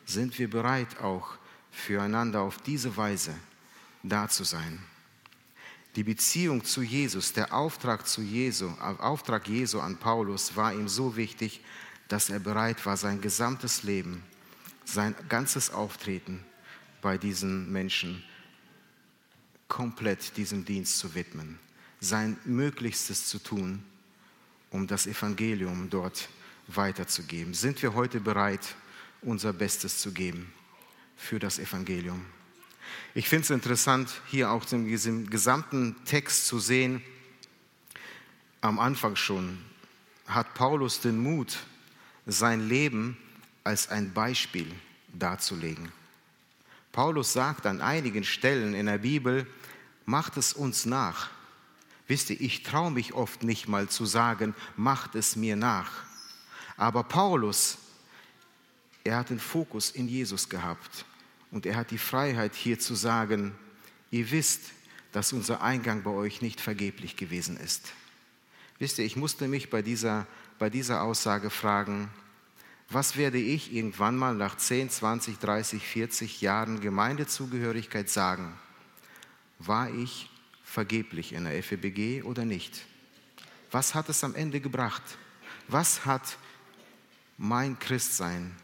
Sind 0.06 0.38
wir 0.38 0.50
bereit, 0.50 1.00
auch 1.00 1.38
füreinander 1.72 2.42
auf 2.42 2.58
diese 2.60 2.96
Weise 2.96 3.36
da 4.04 4.28
zu 4.28 4.44
sein? 4.44 4.80
Die 5.96 6.04
Beziehung 6.04 6.64
zu 6.64 6.82
Jesus, 6.82 7.34
der 7.34 7.54
Auftrag 7.54 8.08
zu 8.08 8.22
Jesu, 8.22 8.70
Auftrag 9.00 9.48
Jesu 9.48 9.80
an 9.80 9.98
Paulus 9.98 10.56
war 10.56 10.74
ihm 10.74 10.88
so 10.90 11.16
wichtig, 11.16 11.62
dass 12.08 12.30
er 12.30 12.40
bereit 12.40 12.86
war, 12.86 12.98
sein 12.98 13.22
gesamtes 13.22 13.84
Leben, 13.84 14.22
sein 14.84 15.16
ganzes 15.30 15.72
Auftreten 15.72 16.44
bei 17.02 17.18
diesen 17.18 17.72
Menschen 17.72 18.24
komplett 19.68 20.38
diesem 20.38 20.66
Dienst 20.66 21.00
zu 21.00 21.16
widmen, 21.16 21.60
sein 22.00 22.38
Möglichstes 22.46 23.28
zu 23.28 23.40
tun, 23.40 23.84
um 24.70 24.86
das 24.86 25.08
Evangelium 25.08 25.90
dort 25.90 26.18
zu 26.18 26.30
weiterzugeben? 26.68 27.54
Sind 27.54 27.82
wir 27.82 27.94
heute 27.94 28.20
bereit, 28.20 28.76
unser 29.22 29.54
Bestes 29.54 30.00
zu 30.00 30.12
geben 30.12 30.54
für 31.16 31.40
das 31.40 31.60
Evangelium? 31.60 32.26
Ich 33.14 33.30
finde 33.30 33.44
es 33.44 33.50
interessant, 33.50 34.10
hier 34.28 34.52
auch 34.52 34.72
im 34.72 35.30
gesamten 35.30 35.96
Text 36.06 36.48
zu 36.48 36.60
sehen, 36.60 37.02
am 38.62 38.80
Anfang 38.80 39.16
schon 39.16 39.60
hat 40.28 40.54
Paulus 40.56 41.00
den 41.00 41.20
Mut, 41.20 41.60
sein 42.26 42.68
Leben 42.68 43.18
als 43.64 43.90
ein 43.90 44.12
Beispiel 44.14 44.72
darzulegen. 45.14 45.92
Paulus 46.92 47.34
sagt 47.34 47.66
an 47.66 47.82
einigen 47.82 48.24
Stellen 48.24 48.74
in 48.74 48.88
der 48.88 49.00
Bibel, 49.00 49.46
macht 50.06 50.38
es 50.38 50.54
uns 50.54 50.86
nach. 50.86 51.30
Wisst 52.08 52.30
ihr, 52.30 52.40
ich 52.40 52.64
traue 52.64 52.92
mich 52.92 53.14
oft 53.14 53.44
nicht 53.44 53.68
mal 53.68 53.90
zu 53.90 54.06
sagen, 54.06 54.56
macht 54.78 55.16
es 55.16 55.36
mir 55.36 55.56
nach. 55.56 55.92
Aber 56.78 57.04
Paulus, 57.04 57.78
er 59.04 59.18
hat 59.18 59.30
den 59.30 59.40
Fokus 59.40 59.92
in 59.92 60.08
Jesus 60.08 60.50
gehabt 60.50 61.06
und 61.52 61.66
er 61.66 61.76
hat 61.76 61.92
die 61.92 61.98
Freiheit 61.98 62.56
hier 62.56 62.80
zu 62.80 62.96
sagen, 62.96 63.56
ihr 64.12 64.32
wisst, 64.32 64.62
dass 65.12 65.32
unser 65.32 65.62
Eingang 65.62 66.04
bei 66.04 66.12
euch 66.12 66.42
nicht 66.42 66.60
vergeblich 66.60 67.16
gewesen 67.16 67.58
ist. 67.58 67.94
Wisst 68.80 69.00
ihr, 69.00 69.06
ich 69.06 69.16
musste 69.16 69.48
mich 69.48 69.70
bei 69.70 69.82
dieser, 69.82 70.28
bei 70.60 70.70
dieser 70.70 71.04
Aussage 71.04 71.50
fragen, 71.50 72.10
was 72.90 73.16
werde 73.16 73.38
ich 73.38 73.74
irgendwann 73.74 74.18
mal 74.18 74.36
nach 74.36 74.58
10, 74.58 74.90
20, 74.90 75.40
30, 75.40 75.88
40 75.88 76.42
Jahren 76.42 76.82
Gemeindezugehörigkeit 76.82 78.10
sagen? 78.10 78.54
War 79.60 79.90
ich 79.90 80.30
vergeblich 80.64 81.34
in 81.34 81.46
der 81.46 81.64
FEBG 81.64 82.24
oder 82.24 82.46
nicht? 82.46 82.86
Was 83.72 83.96
hat 83.96 84.10
es 84.10 84.24
am 84.24 84.36
Ende 84.36 84.60
gebracht? 84.60 85.04
Was 85.68 86.06
hat 86.06 86.38
mein 87.38 87.78
Christsein 87.80 88.56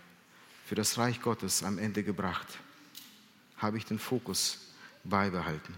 für 0.66 0.76
das 0.76 0.98
Reich 0.98 1.22
Gottes 1.22 1.64
am 1.64 1.78
Ende 1.78 2.04
gebracht? 2.04 2.48
Habe 3.58 3.78
ich 3.78 3.86
den 3.86 4.00
Fokus 4.00 4.60
beibehalten? 5.04 5.74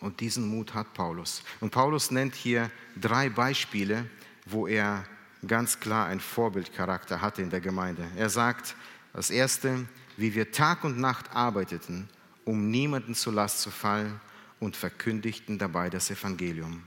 Und 0.00 0.20
diesen 0.20 0.48
Mut 0.48 0.74
hat 0.74 0.94
Paulus. 0.94 1.42
Und 1.60 1.70
Paulus 1.70 2.10
nennt 2.10 2.34
hier 2.34 2.70
drei 3.00 3.28
Beispiele, 3.28 4.10
wo 4.46 4.66
er 4.66 5.04
ganz 5.46 5.78
klar 5.78 6.06
einen 6.06 6.20
Vorbildcharakter 6.20 7.20
hatte 7.20 7.42
in 7.42 7.50
der 7.50 7.60
Gemeinde. 7.60 8.06
Er 8.16 8.28
sagt, 8.28 8.74
das 9.12 9.30
erste, 9.30 9.86
wie 10.16 10.34
wir 10.34 10.50
Tag 10.50 10.84
und 10.84 10.98
Nacht 10.98 11.34
arbeiteten, 11.34 12.08
um 12.44 12.70
niemanden 12.70 13.14
zur 13.14 13.32
Last 13.32 13.60
zu 13.60 13.70
fallen 13.70 14.20
und 14.58 14.76
verkündigten 14.76 15.58
dabei 15.58 15.90
das 15.90 16.10
Evangelium. 16.10 16.82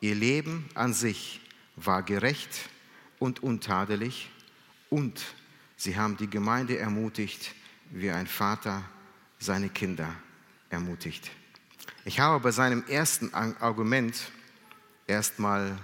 Ihr 0.00 0.14
Leben 0.14 0.68
an 0.74 0.92
sich 0.92 1.40
war 1.76 2.02
gerecht 2.02 2.68
und 3.18 3.42
untadelig 3.42 4.30
und 4.90 5.24
sie 5.76 5.96
haben 5.96 6.16
die 6.16 6.28
Gemeinde 6.28 6.78
ermutigt, 6.78 7.54
wie 7.90 8.10
ein 8.10 8.26
Vater 8.26 8.82
seine 9.38 9.68
Kinder 9.68 10.14
ermutigt. 10.70 11.30
Ich 12.04 12.20
habe 12.20 12.40
bei 12.40 12.50
seinem 12.50 12.84
ersten 12.86 13.32
Argument 13.34 14.30
erstmal 15.06 15.78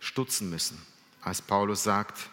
stutzen 0.00 0.50
müssen, 0.50 0.80
als 1.22 1.40
Paulus 1.42 1.82
sagt, 1.82 2.30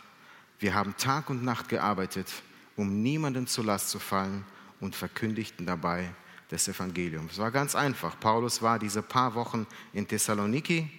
wir 0.59 0.73
haben 0.75 0.95
Tag 0.97 1.29
und 1.29 1.43
Nacht 1.43 1.69
gearbeitet, 1.69 2.27
um 2.75 3.01
niemanden 3.01 3.47
zur 3.47 3.65
Last 3.65 3.89
zu 3.89 3.99
fallen 3.99 4.45
und 4.79 4.95
verkündigten 4.95 5.65
dabei 5.65 6.13
das 6.49 6.67
Evangelium. 6.67 7.27
Es 7.31 7.37
war 7.37 7.49
ganz 7.49 7.75
einfach. 7.75 8.19
Paulus 8.19 8.61
war 8.61 8.77
diese 8.77 9.01
paar 9.01 9.33
Wochen 9.35 9.65
in 9.93 10.07
Thessaloniki 10.07 10.89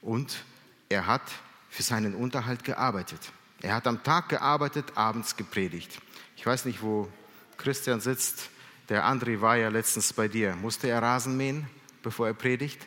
und 0.00 0.44
er 0.88 1.06
hat 1.06 1.22
für 1.68 1.82
seinen 1.82 2.14
Unterhalt 2.14 2.64
gearbeitet. 2.64 3.20
Er 3.62 3.74
hat 3.74 3.86
am 3.86 4.02
Tag 4.02 4.28
gearbeitet, 4.28 4.96
abends 4.96 5.36
gepredigt. 5.36 6.00
Ich 6.36 6.44
weiß 6.44 6.64
nicht, 6.64 6.82
wo 6.82 7.10
Christian 7.56 8.00
sitzt. 8.00 8.50
Der 8.88 9.04
André 9.04 9.40
war 9.40 9.56
ja 9.56 9.68
letztens 9.68 10.12
bei 10.12 10.28
dir. 10.28 10.54
Musste 10.56 10.88
er 10.88 11.02
Rasen 11.02 11.36
mähen, 11.36 11.68
bevor 12.02 12.28
er 12.28 12.34
predigt? 12.34 12.80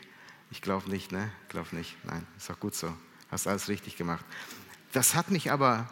Ich 0.52 0.62
glaube 0.62 0.90
nicht, 0.90 1.12
ne? 1.12 1.32
Ich 1.44 1.50
glaube 1.50 1.76
nicht. 1.76 1.98
Nein, 2.06 2.26
ist 2.38 2.50
auch 2.50 2.60
gut 2.60 2.76
so. 2.76 2.96
Hast 3.30 3.48
alles 3.48 3.68
richtig 3.68 3.98
gemacht. 3.98 4.26
Das 4.92 5.14
hat 5.14 5.30
mich 5.30 5.52
aber 5.52 5.90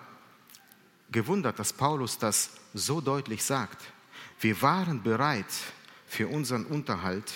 gewundert, 1.12 1.60
dass 1.60 1.74
Paulus 1.74 2.18
das 2.18 2.52
so 2.74 3.02
deutlich 3.02 3.44
sagt. 3.44 3.84
Wir 4.40 4.62
waren 4.62 5.04
bereit, 5.04 5.46
für 6.08 6.28
unseren 6.30 6.66
Unterhalt 6.66 7.34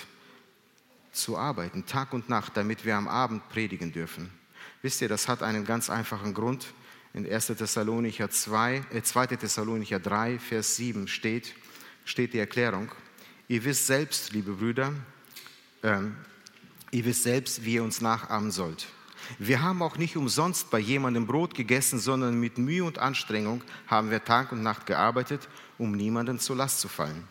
zu 1.12 1.38
arbeiten, 1.38 1.86
Tag 1.86 2.14
und 2.14 2.30
Nacht, 2.30 2.56
damit 2.56 2.86
wir 2.86 2.96
am 2.96 3.08
Abend 3.08 3.48
predigen 3.50 3.92
dürfen. 3.92 4.32
Wisst 4.82 5.02
ihr, 5.02 5.10
das 5.10 5.28
hat 5.28 5.44
einen 5.44 5.66
ganz 5.66 5.90
einfachen 5.90 6.34
Grund. 6.34 6.74
In 7.14 7.32
1. 7.32 7.48
Thessalonicher 7.48 8.30
2, 8.30 8.84
äh 8.94 9.02
2. 9.02 9.28
Thessalonicher 9.28 10.00
3, 10.00 10.40
Vers 10.40 10.78
7 10.78 11.08
steht, 11.08 11.54
steht 12.06 12.34
die 12.34 12.40
Erklärung. 12.40 12.92
Ihr 13.48 13.64
wisst 13.64 13.86
selbst, 13.86 14.34
liebe 14.34 14.54
Brüder, 14.54 14.94
ähm, 15.84 16.16
ihr 16.90 17.06
wisst 17.06 17.24
selbst, 17.24 17.66
wie 17.66 17.76
ihr 17.76 17.84
uns 17.84 18.02
nachahmen 18.02 18.50
sollt. 18.50 18.88
Wir 19.38 19.62
haben 19.62 19.82
auch 19.82 19.98
nicht 19.98 20.18
umsonst 20.18 20.72
bei 20.72 20.80
jemandem 20.80 21.28
Brot 21.28 21.54
gegessen, 21.54 22.00
sondern 22.00 22.40
mit 22.40 22.58
Mühe 22.58 22.84
und 22.84 22.98
Anstrengung 22.98 23.64
haben 23.88 24.10
wir 24.10 24.24
Tag 24.24 24.52
und 24.52 24.64
Nacht 24.64 24.86
gearbeitet, 24.86 25.48
um 25.78 25.92
niemanden 25.92 26.40
zur 26.40 26.56
Last 26.56 26.80
zu 26.80 26.88
fallen. 26.88 27.28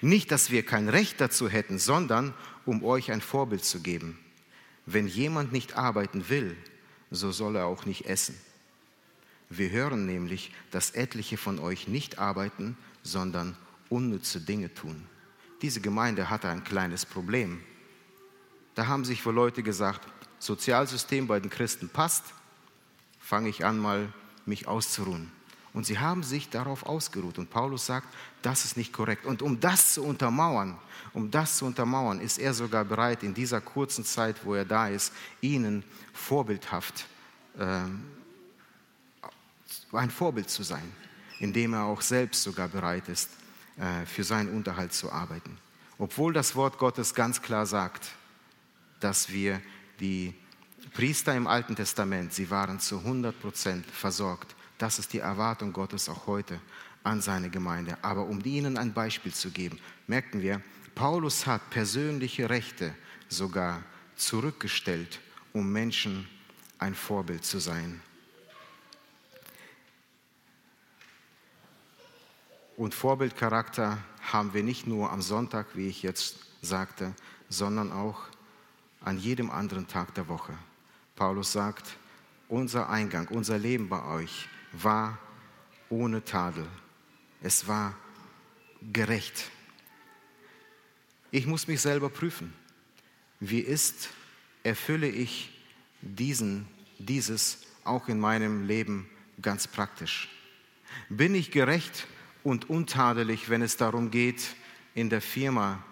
Nicht, 0.00 0.30
dass 0.30 0.50
wir 0.50 0.64
kein 0.64 0.88
Recht 0.88 1.20
dazu 1.20 1.48
hätten, 1.48 1.78
sondern 1.78 2.34
um 2.64 2.82
euch 2.82 3.12
ein 3.12 3.20
Vorbild 3.20 3.64
zu 3.64 3.80
geben. 3.80 4.18
Wenn 4.86 5.06
jemand 5.06 5.52
nicht 5.52 5.76
arbeiten 5.76 6.28
will, 6.28 6.56
so 7.10 7.32
soll 7.32 7.56
er 7.56 7.66
auch 7.66 7.86
nicht 7.86 8.06
essen. 8.06 8.38
Wir 9.50 9.70
hören 9.70 10.06
nämlich, 10.06 10.52
dass 10.70 10.90
etliche 10.90 11.38
von 11.38 11.58
euch 11.58 11.88
nicht 11.88 12.18
arbeiten, 12.18 12.76
sondern 13.02 13.56
unnütze 13.88 14.40
Dinge 14.40 14.72
tun. 14.74 15.06
Diese 15.62 15.80
Gemeinde 15.80 16.30
hatte 16.30 16.48
ein 16.48 16.64
kleines 16.64 17.06
Problem. 17.06 17.62
Da 18.74 18.86
haben 18.86 19.04
sich 19.04 19.24
wohl 19.24 19.34
Leute 19.34 19.62
gesagt, 19.62 20.06
Sozialsystem 20.38 21.26
bei 21.26 21.40
den 21.40 21.50
Christen 21.50 21.88
passt, 21.88 22.24
fange 23.18 23.48
ich 23.48 23.64
an, 23.64 23.78
mal 23.78 24.12
mich 24.46 24.68
auszuruhen. 24.68 25.32
Und 25.78 25.84
sie 25.84 26.00
haben 26.00 26.24
sich 26.24 26.50
darauf 26.50 26.86
ausgeruht. 26.86 27.38
Und 27.38 27.50
Paulus 27.50 27.86
sagt, 27.86 28.08
das 28.42 28.64
ist 28.64 28.76
nicht 28.76 28.92
korrekt. 28.92 29.24
Und 29.24 29.42
um 29.42 29.60
das 29.60 29.94
zu 29.94 30.02
untermauern, 30.02 30.76
um 31.12 31.30
das 31.30 31.58
zu 31.58 31.66
untermauern, 31.66 32.18
ist 32.18 32.38
er 32.38 32.52
sogar 32.52 32.84
bereit, 32.84 33.22
in 33.22 33.32
dieser 33.32 33.60
kurzen 33.60 34.04
Zeit, 34.04 34.44
wo 34.44 34.56
er 34.56 34.64
da 34.64 34.88
ist, 34.88 35.12
ihnen 35.40 35.84
vorbildhaft, 36.12 37.06
äh, 37.58 37.82
ein 39.92 40.10
Vorbild 40.10 40.50
zu 40.50 40.64
sein, 40.64 40.92
indem 41.38 41.74
er 41.74 41.84
auch 41.84 42.00
selbst 42.00 42.42
sogar 42.42 42.66
bereit 42.66 43.08
ist, 43.08 43.30
äh, 43.76 44.04
für 44.04 44.24
seinen 44.24 44.48
Unterhalt 44.56 44.92
zu 44.92 45.12
arbeiten. 45.12 45.58
Obwohl 45.96 46.32
das 46.32 46.56
Wort 46.56 46.78
Gottes 46.78 47.14
ganz 47.14 47.40
klar 47.40 47.66
sagt, 47.66 48.08
dass 48.98 49.30
wir 49.30 49.62
die 50.00 50.34
Priester 50.92 51.36
im 51.36 51.46
Alten 51.46 51.76
Testament, 51.76 52.34
sie 52.34 52.50
waren 52.50 52.80
zu 52.80 52.98
100 52.98 53.40
Prozent 53.40 53.86
versorgt 53.86 54.56
das 54.78 54.98
ist 54.98 55.12
die 55.12 55.18
Erwartung 55.18 55.72
Gottes 55.72 56.08
auch 56.08 56.26
heute 56.26 56.60
an 57.02 57.20
seine 57.20 57.50
Gemeinde. 57.50 57.98
Aber 58.02 58.24
um 58.24 58.40
ihnen 58.44 58.78
ein 58.78 58.92
Beispiel 58.92 59.34
zu 59.34 59.50
geben, 59.50 59.78
merken 60.06 60.40
wir, 60.40 60.62
Paulus 60.94 61.46
hat 61.46 61.70
persönliche 61.70 62.48
Rechte 62.48 62.94
sogar 63.28 63.82
zurückgestellt, 64.16 65.20
um 65.52 65.70
Menschen 65.70 66.28
ein 66.78 66.94
Vorbild 66.94 67.44
zu 67.44 67.58
sein. 67.58 68.00
Und 72.76 72.94
Vorbildcharakter 72.94 73.98
haben 74.32 74.54
wir 74.54 74.62
nicht 74.62 74.86
nur 74.86 75.10
am 75.10 75.20
Sonntag, 75.20 75.66
wie 75.74 75.88
ich 75.88 76.02
jetzt 76.02 76.36
sagte, 76.62 77.12
sondern 77.48 77.90
auch 77.90 78.20
an 79.00 79.18
jedem 79.18 79.50
anderen 79.50 79.88
Tag 79.88 80.14
der 80.14 80.28
Woche. 80.28 80.56
Paulus 81.16 81.52
sagt, 81.52 81.96
unser 82.48 82.88
Eingang, 82.88 83.26
unser 83.28 83.58
Leben 83.58 83.88
bei 83.88 84.04
euch 84.04 84.48
war 84.72 85.18
ohne 85.88 86.24
Tadel. 86.24 86.66
Es 87.42 87.66
war 87.66 87.94
gerecht. 88.92 89.50
Ich 91.30 91.46
muss 91.46 91.68
mich 91.68 91.80
selber 91.80 92.08
prüfen. 92.08 92.52
Wie 93.40 93.60
ist, 93.60 94.10
erfülle 94.62 95.08
ich 95.08 95.50
diesen, 96.00 96.66
dieses 96.98 97.62
auch 97.84 98.08
in 98.08 98.18
meinem 98.18 98.66
Leben 98.66 99.08
ganz 99.40 99.66
praktisch? 99.66 100.28
Bin 101.08 101.34
ich 101.34 101.50
gerecht 101.50 102.06
und 102.42 102.70
untadelig, 102.70 103.50
wenn 103.50 103.62
es 103.62 103.76
darum 103.76 104.10
geht, 104.10 104.54
in 104.94 105.10
der 105.10 105.20
Firma 105.20 105.82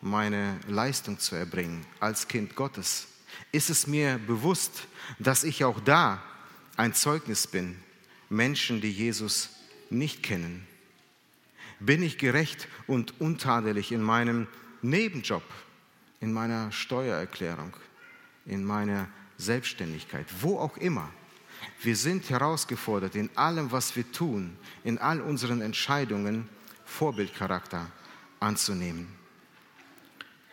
meine 0.00 0.60
Leistung 0.68 1.18
zu 1.18 1.34
erbringen 1.34 1.84
als 1.98 2.28
Kind 2.28 2.54
Gottes? 2.54 3.08
Ist 3.52 3.70
es 3.70 3.86
mir 3.86 4.18
bewusst, 4.18 4.86
dass 5.18 5.44
ich 5.44 5.64
auch 5.64 5.80
da 5.80 6.22
ein 6.76 6.94
Zeugnis 6.94 7.46
bin 7.46 7.76
Menschen, 8.28 8.80
die 8.80 8.90
Jesus 8.90 9.50
nicht 9.90 10.22
kennen? 10.22 10.66
Bin 11.80 12.02
ich 12.02 12.18
gerecht 12.18 12.68
und 12.86 13.20
untadelig 13.20 13.92
in 13.92 14.02
meinem 14.02 14.46
Nebenjob, 14.82 15.42
in 16.20 16.32
meiner 16.32 16.72
Steuererklärung, 16.72 17.74
in 18.46 18.64
meiner 18.64 19.08
Selbstständigkeit, 19.38 20.26
wo 20.40 20.58
auch 20.58 20.76
immer? 20.76 21.10
Wir 21.82 21.96
sind 21.96 22.28
herausgefordert, 22.30 23.14
in 23.14 23.30
allem, 23.36 23.72
was 23.72 23.96
wir 23.96 24.10
tun, 24.12 24.56
in 24.84 24.98
all 24.98 25.20
unseren 25.20 25.60
Entscheidungen 25.60 26.48
Vorbildcharakter 26.84 27.90
anzunehmen. 28.40 29.08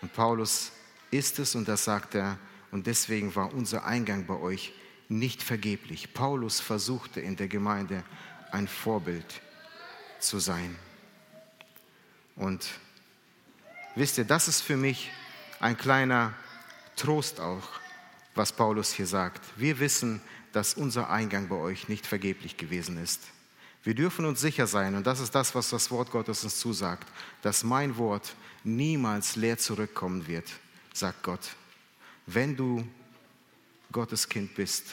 Und 0.01 0.13
Paulus 0.13 0.71
ist 1.11 1.39
es, 1.39 1.55
und 1.55 1.67
das 1.67 1.83
sagt 1.83 2.15
er, 2.15 2.39
und 2.71 2.87
deswegen 2.87 3.35
war 3.35 3.53
unser 3.53 3.85
Eingang 3.85 4.25
bei 4.25 4.35
euch 4.35 4.73
nicht 5.11 5.43
vergeblich. 5.43 6.13
Paulus 6.13 6.59
versuchte 6.59 7.19
in 7.19 7.35
der 7.35 7.49
Gemeinde 7.49 8.03
ein 8.51 8.67
Vorbild 8.67 9.41
zu 10.19 10.39
sein. 10.39 10.75
Und 12.35 12.67
wisst 13.95 14.17
ihr, 14.17 14.25
das 14.25 14.47
ist 14.47 14.61
für 14.61 14.77
mich 14.77 15.11
ein 15.59 15.77
kleiner 15.77 16.33
Trost 16.95 17.39
auch, 17.39 17.67
was 18.35 18.53
Paulus 18.53 18.93
hier 18.93 19.05
sagt. 19.05 19.41
Wir 19.57 19.79
wissen, 19.79 20.21
dass 20.53 20.75
unser 20.75 21.09
Eingang 21.09 21.49
bei 21.49 21.57
euch 21.57 21.89
nicht 21.89 22.07
vergeblich 22.07 22.55
gewesen 22.55 22.97
ist. 22.97 23.21
Wir 23.83 23.95
dürfen 23.95 24.25
uns 24.25 24.39
sicher 24.39 24.67
sein, 24.67 24.95
und 24.95 25.07
das 25.07 25.19
ist 25.19 25.33
das, 25.33 25.55
was 25.55 25.69
das 25.69 25.91
Wort 25.91 26.11
Gottes 26.11 26.43
uns 26.43 26.59
zusagt, 26.59 27.07
dass 27.41 27.63
mein 27.63 27.97
Wort 27.97 28.35
niemals 28.63 29.35
leer 29.35 29.57
zurückkommen 29.57 30.27
wird, 30.27 30.49
sagt 30.93 31.23
Gott. 31.23 31.55
Wenn 32.27 32.55
du 32.55 32.87
Gottes 33.91 34.29
Kind 34.29 34.55
bist 34.55 34.85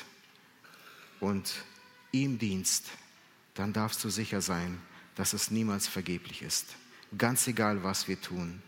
und 1.21 1.65
ihm 2.13 2.39
dienst, 2.39 2.87
dann 3.55 3.73
darfst 3.73 4.03
du 4.05 4.11
sicher 4.11 4.41
sein, 4.41 4.81
dass 5.15 5.33
es 5.33 5.51
niemals 5.51 5.87
vergeblich 5.87 6.43
ist. 6.43 6.77
Ganz 7.17 7.47
egal, 7.47 7.83
was 7.83 8.09
wir 8.09 8.21
tun. 8.21 8.63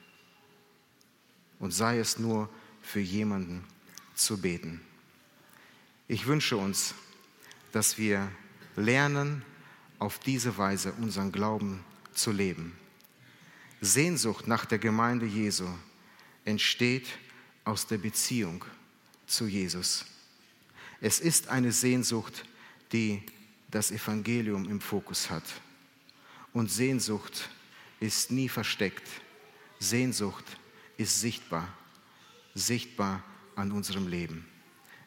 Und 1.58 1.72
sei 1.72 1.98
es 1.98 2.18
nur 2.18 2.48
für 2.82 3.00
jemanden 3.00 3.64
zu 4.14 4.40
beten. 4.40 4.80
Ich 6.08 6.26
wünsche 6.26 6.56
uns, 6.56 6.94
dass 7.72 7.98
wir 7.98 8.30
lernen, 8.76 9.44
auf 9.98 10.18
diese 10.18 10.56
Weise 10.56 10.92
unseren 10.94 11.30
Glauben 11.30 11.84
zu 12.14 12.32
leben. 12.32 12.74
Sehnsucht 13.80 14.46
nach 14.46 14.64
der 14.64 14.78
Gemeinde 14.78 15.26
Jesu 15.26 15.68
entsteht 16.44 17.06
aus 17.64 17.86
der 17.86 17.98
Beziehung 17.98 18.64
zu 19.26 19.46
Jesus. 19.46 20.04
Es 21.00 21.20
ist 21.20 21.48
eine 21.48 21.72
Sehnsucht, 21.72 22.44
die 22.92 23.22
das 23.70 23.90
Evangelium 23.90 24.68
im 24.68 24.80
Fokus 24.80 25.30
hat. 25.30 25.44
Und 26.52 26.70
Sehnsucht 26.70 27.48
ist 28.00 28.30
nie 28.30 28.48
versteckt. 28.48 29.08
Sehnsucht 29.78 30.44
ist 30.96 31.20
sichtbar, 31.20 31.72
sichtbar 32.54 33.22
an 33.54 33.72
unserem 33.72 34.08
Leben. 34.08 34.46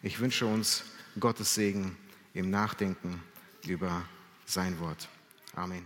Ich 0.01 0.19
wünsche 0.19 0.45
uns 0.45 0.83
Gottes 1.19 1.53
Segen 1.53 1.95
im 2.33 2.49
Nachdenken 2.49 3.21
über 3.65 4.03
sein 4.45 4.79
Wort. 4.79 5.07
Amen. 5.55 5.85